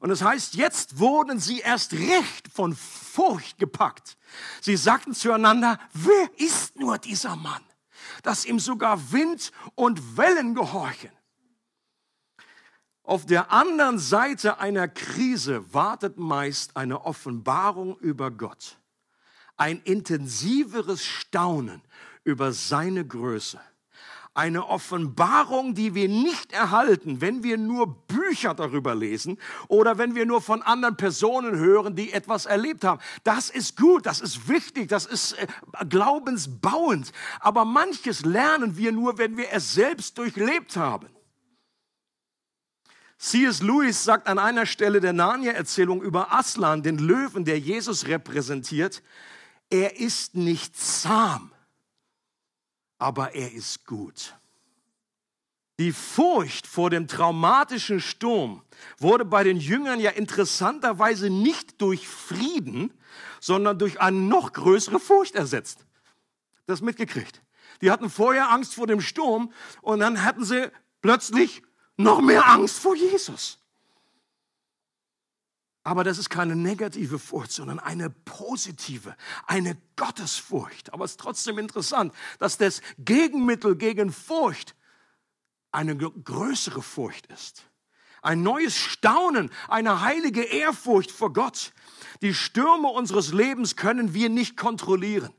Und 0.01 0.09
das 0.09 0.21
heißt, 0.23 0.55
jetzt 0.55 0.99
wurden 0.99 1.39
sie 1.39 1.61
erst 1.61 1.93
recht 1.93 2.49
von 2.53 2.75
Furcht 2.75 3.59
gepackt. 3.59 4.17
Sie 4.61 4.77
sagten 4.77 5.15
zueinander, 5.15 5.79
wer 5.93 6.29
ist 6.39 6.75
nur 6.75 6.99
dieser 6.99 7.37
Mann, 7.37 7.63
dass 8.25 8.45
ihm 8.45 8.59
sogar 8.59 9.13
Wind 9.13 9.53
und 9.77 10.17
Wellen 10.17 10.57
gehorchen? 10.57 11.13
Auf 13.11 13.27
der 13.27 13.51
anderen 13.51 13.99
Seite 13.99 14.61
einer 14.61 14.87
Krise 14.87 15.65
wartet 15.75 16.17
meist 16.17 16.77
eine 16.77 17.07
Offenbarung 17.07 17.99
über 17.99 18.31
Gott, 18.31 18.79
ein 19.57 19.81
intensiveres 19.83 21.05
Staunen 21.05 21.83
über 22.23 22.53
seine 22.53 23.05
Größe, 23.05 23.59
eine 24.33 24.65
Offenbarung, 24.65 25.75
die 25.75 25.97
wir 25.97 26.09
nicht 26.09 26.53
erhalten, 26.53 27.21
wenn 27.21 27.43
wir 27.43 27.59
nur 27.59 28.07
Bücher 28.07 28.55
darüber 28.55 28.95
lesen 28.95 29.39
oder 29.67 29.99
wenn 29.99 30.15
wir 30.15 30.25
nur 30.25 30.41
von 30.41 30.63
anderen 30.63 30.97
Personen 30.97 31.59
hören, 31.59 31.97
die 31.97 32.13
etwas 32.13 32.47
erlebt 32.47 32.85
haben. 32.85 33.01
Das 33.25 33.51
ist 33.51 33.77
gut, 33.77 34.07
das 34.07 34.21
ist 34.21 34.47
wichtig, 34.49 34.89
das 34.89 35.07
ist 35.07 35.33
äh, 35.33 35.49
glaubensbauend, 35.89 37.11
aber 37.41 37.65
manches 37.65 38.25
lernen 38.25 38.77
wir 38.77 38.93
nur, 38.93 39.19
wenn 39.19 39.37
wir 39.37 39.49
es 39.51 39.75
selbst 39.75 40.17
durchlebt 40.17 40.77
haben. 40.77 41.09
C.S. 43.21 43.61
Lewis 43.61 44.03
sagt 44.03 44.29
an 44.29 44.39
einer 44.39 44.65
Stelle 44.65 44.99
der 44.99 45.13
Narnia-Erzählung 45.13 46.01
über 46.03 46.33
Aslan, 46.33 46.83
den 46.83 46.97
Löwen, 46.97 47.45
der 47.45 47.59
Jesus 47.59 48.07
repräsentiert, 48.07 49.03
er 49.69 50.01
ist 50.01 50.37
nicht 50.37 50.75
zahm, 50.75 51.53
aber 52.99 53.35
er 53.35 53.53
ist 53.53 53.87
gut. 53.87 54.35
Die 55.79 55.93
Furcht 55.93 56.67
vor 56.67 56.89
dem 56.89 57.09
traumatischen 57.09 58.01
Sturm 58.01 58.63
wurde 58.97 59.27
bei 59.27 59.45
den 59.45 59.59
Jüngern 59.59 60.01
ja 60.01 60.13
interessanterweise 60.13 61.29
nicht 61.29 61.83
durch 61.83 62.09
Frieden, 62.09 62.91
sondern 63.39 63.79
durch 63.79 64.01
eine 64.01 64.17
noch 64.17 64.55
größere 64.55 64.99
Furcht 64.99 65.35
ersetzt. 65.35 65.85
Das 66.67 66.81
mitgekriegt. 66.81 67.43
Die 67.83 67.91
hatten 67.91 68.09
vorher 68.09 68.51
Angst 68.51 68.75
vor 68.75 68.87
dem 68.87 69.03
Sturm 69.03 69.53
und 69.83 70.01
dann 70.01 70.25
hatten 70.25 70.45
sie 70.45 70.71
plötzlich 71.03 71.63
noch 72.03 72.21
mehr 72.21 72.47
Angst 72.47 72.79
vor 72.79 72.95
Jesus. 72.95 73.59
Aber 75.83 76.05
das 76.05 76.19
ist 76.19 76.29
keine 76.29 76.57
negative 76.57 77.19
Furcht, 77.19 77.53
sondern 77.53 77.79
eine 77.79 78.11
positive, 78.11 79.17
eine 79.47 79.77
Gottesfurcht. 79.97 80.93
Aber 80.93 81.05
es 81.05 81.13
ist 81.13 81.21
trotzdem 81.21 81.59
interessant, 81.59 82.13
dass 82.39 82.59
das 82.59 82.83
Gegenmittel 82.99 83.77
gegen 83.77 84.13
Furcht 84.13 84.75
eine 85.73 85.97
größere 85.97 86.83
Furcht 86.83 87.27
ist. 87.27 87.65
Ein 88.23 88.43
neues 88.43 88.77
Staunen, 88.77 89.51
eine 89.69 90.03
heilige 90.03 90.43
Ehrfurcht 90.43 91.11
vor 91.11 91.33
Gott. 91.33 91.73
Die 92.21 92.35
Stürme 92.35 92.89
unseres 92.89 93.33
Lebens 93.33 93.77
können 93.77 94.13
wir 94.13 94.29
nicht 94.29 94.59
kontrollieren. 94.59 95.33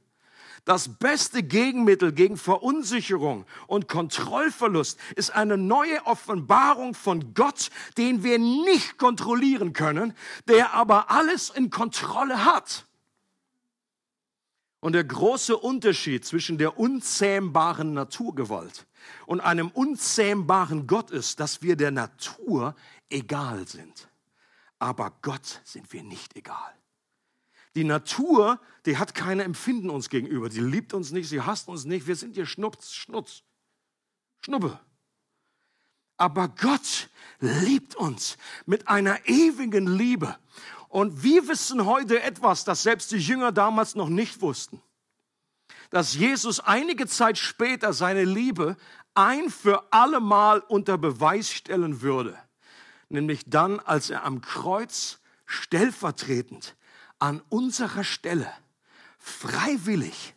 Das 0.63 0.89
beste 0.99 1.41
Gegenmittel 1.41 2.11
gegen 2.11 2.37
Verunsicherung 2.37 3.45
und 3.65 3.87
Kontrollverlust 3.87 4.99
ist 5.15 5.31
eine 5.31 5.57
neue 5.57 6.05
Offenbarung 6.05 6.93
von 6.93 7.33
Gott, 7.33 7.71
den 7.97 8.23
wir 8.23 8.37
nicht 8.37 8.97
kontrollieren 8.99 9.73
können, 9.73 10.13
der 10.47 10.73
aber 10.73 11.09
alles 11.09 11.49
in 11.49 11.71
Kontrolle 11.71 12.45
hat. 12.45 12.85
Und 14.81 14.93
der 14.93 15.03
große 15.03 15.57
Unterschied 15.57 16.25
zwischen 16.25 16.57
der 16.57 16.77
unzähmbaren 16.77 17.93
Naturgewalt 17.93 18.85
und 19.25 19.39
einem 19.39 19.69
unzähmbaren 19.69 20.87
Gott 20.87 21.11
ist, 21.11 21.39
dass 21.39 21.61
wir 21.61 21.75
der 21.75 21.91
Natur 21.91 22.75
egal 23.09 23.67
sind. 23.67 24.09
Aber 24.79 25.13
Gott 25.21 25.61
sind 25.63 25.91
wir 25.93 26.03
nicht 26.03 26.35
egal. 26.35 26.80
Die 27.75 27.83
Natur, 27.83 28.59
die 28.85 28.97
hat 28.97 29.15
keine 29.15 29.43
Empfinden 29.43 29.89
uns 29.89 30.09
gegenüber. 30.09 30.49
Die 30.49 30.59
liebt 30.59 30.93
uns 30.93 31.11
nicht, 31.11 31.29
sie 31.29 31.41
hasst 31.41 31.67
uns 31.67 31.85
nicht. 31.85 32.07
Wir 32.07 32.15
sind 32.15 32.35
ihr 32.35 32.45
Schnupz, 32.45 32.93
Schnutz, 32.93 33.43
Schnuppe. 34.43 34.79
Aber 36.17 36.49
Gott 36.49 37.09
liebt 37.39 37.95
uns 37.95 38.37
mit 38.65 38.87
einer 38.87 39.27
ewigen 39.27 39.87
Liebe. 39.87 40.37
Und 40.89 41.23
wir 41.23 41.47
wissen 41.47 41.85
heute 41.85 42.21
etwas, 42.21 42.65
das 42.65 42.83
selbst 42.83 43.11
die 43.11 43.17
Jünger 43.17 43.51
damals 43.51 43.95
noch 43.95 44.09
nicht 44.09 44.41
wussten. 44.41 44.81
Dass 45.89 46.13
Jesus 46.13 46.59
einige 46.59 47.07
Zeit 47.07 47.37
später 47.37 47.93
seine 47.93 48.25
Liebe 48.25 48.75
ein 49.13 49.49
für 49.49 49.91
allemal 49.93 50.59
unter 50.59 50.97
Beweis 50.97 51.49
stellen 51.51 52.01
würde. 52.01 52.37
Nämlich 53.09 53.43
dann, 53.45 53.79
als 53.79 54.09
er 54.09 54.23
am 54.23 54.41
Kreuz 54.41 55.19
stellvertretend 55.45 56.75
an 57.21 57.41
unserer 57.49 58.03
Stelle 58.03 58.51
freiwillig 59.19 60.33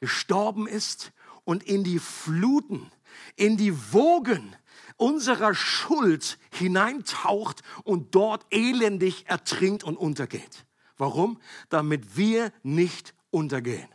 gestorben 0.00 0.66
ist 0.66 1.12
und 1.44 1.62
in 1.62 1.84
die 1.84 1.98
Fluten, 1.98 2.90
in 3.36 3.56
die 3.56 3.92
Wogen 3.92 4.56
unserer 4.96 5.54
Schuld 5.54 6.38
hineintaucht 6.50 7.62
und 7.84 8.14
dort 8.14 8.46
elendig 8.50 9.28
ertrinkt 9.28 9.84
und 9.84 9.96
untergeht. 9.96 10.64
Warum? 10.96 11.38
Damit 11.68 12.16
wir 12.16 12.52
nicht 12.62 13.14
untergehen, 13.30 13.88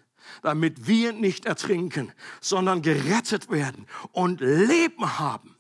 damit 0.44 0.88
wir 0.88 1.14
nicht 1.14 1.46
ertrinken, 1.46 2.14
sondern 2.42 2.82
gerettet 2.84 3.50
werden 3.50 3.88
und 4.12 4.40
Leben 4.40 5.18
haben. 5.18 5.57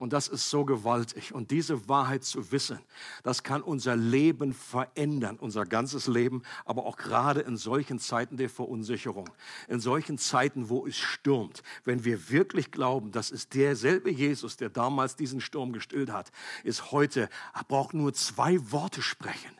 Und 0.00 0.14
das 0.14 0.28
ist 0.28 0.48
so 0.48 0.64
gewaltig. 0.64 1.34
Und 1.34 1.50
diese 1.50 1.86
Wahrheit 1.86 2.24
zu 2.24 2.52
wissen, 2.52 2.78
das 3.22 3.42
kann 3.42 3.60
unser 3.60 3.96
Leben 3.96 4.54
verändern, 4.54 5.36
unser 5.38 5.66
ganzes 5.66 6.06
Leben, 6.06 6.42
aber 6.64 6.86
auch 6.86 6.96
gerade 6.96 7.40
in 7.40 7.58
solchen 7.58 7.98
Zeiten 7.98 8.38
der 8.38 8.48
Verunsicherung, 8.48 9.28
in 9.68 9.78
solchen 9.78 10.16
Zeiten, 10.16 10.70
wo 10.70 10.86
es 10.86 10.96
stürmt. 10.96 11.62
Wenn 11.84 12.02
wir 12.02 12.30
wirklich 12.30 12.70
glauben, 12.70 13.12
das 13.12 13.30
ist 13.30 13.52
derselbe 13.52 14.10
Jesus, 14.10 14.56
der 14.56 14.70
damals 14.70 15.16
diesen 15.16 15.42
Sturm 15.42 15.74
gestillt 15.74 16.10
hat, 16.10 16.32
ist 16.64 16.92
heute, 16.92 17.28
braucht 17.68 17.92
nur 17.92 18.14
zwei 18.14 18.58
Worte 18.72 19.02
sprechen. 19.02 19.52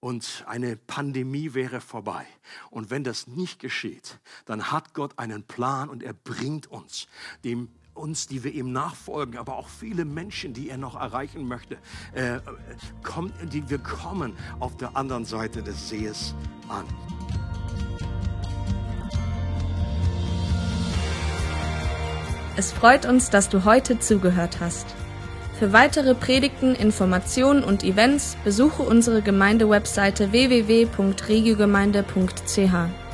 Und 0.00 0.44
eine 0.46 0.76
Pandemie 0.76 1.52
wäre 1.52 1.82
vorbei. 1.82 2.26
Und 2.70 2.88
wenn 2.88 3.04
das 3.04 3.26
nicht 3.26 3.58
geschieht, 3.58 4.18
dann 4.46 4.72
hat 4.72 4.94
Gott 4.94 5.18
einen 5.18 5.42
Plan 5.42 5.90
und 5.90 6.02
er 6.02 6.14
bringt 6.14 6.68
uns 6.68 7.06
dem 7.44 7.68
uns, 7.96 8.26
die 8.26 8.44
wir 8.44 8.52
ihm 8.52 8.72
nachfolgen, 8.72 9.38
aber 9.38 9.56
auch 9.56 9.68
viele 9.68 10.04
Menschen, 10.04 10.52
die 10.52 10.68
er 10.68 10.78
noch 10.78 10.94
erreichen 10.94 11.48
möchte, 11.48 11.78
äh, 12.12 12.38
kommt, 13.02 13.32
die 13.52 13.68
wir 13.68 13.78
kommen 13.78 14.34
auf 14.60 14.76
der 14.76 14.96
anderen 14.96 15.24
Seite 15.24 15.62
des 15.62 15.88
Sees 15.88 16.34
an. 16.68 16.84
Es 22.56 22.72
freut 22.72 23.04
uns, 23.04 23.28
dass 23.28 23.50
du 23.50 23.64
heute 23.64 23.98
zugehört 23.98 24.60
hast. 24.60 24.86
Für 25.58 25.72
weitere 25.72 26.14
Predigten, 26.14 26.74
Informationen 26.74 27.64
und 27.64 27.84
Events 27.84 28.36
besuche 28.44 28.82
unsere 28.82 29.22
Gemeindewebseite 29.22 30.32
www.regiogemeinde.ch. 30.32 33.05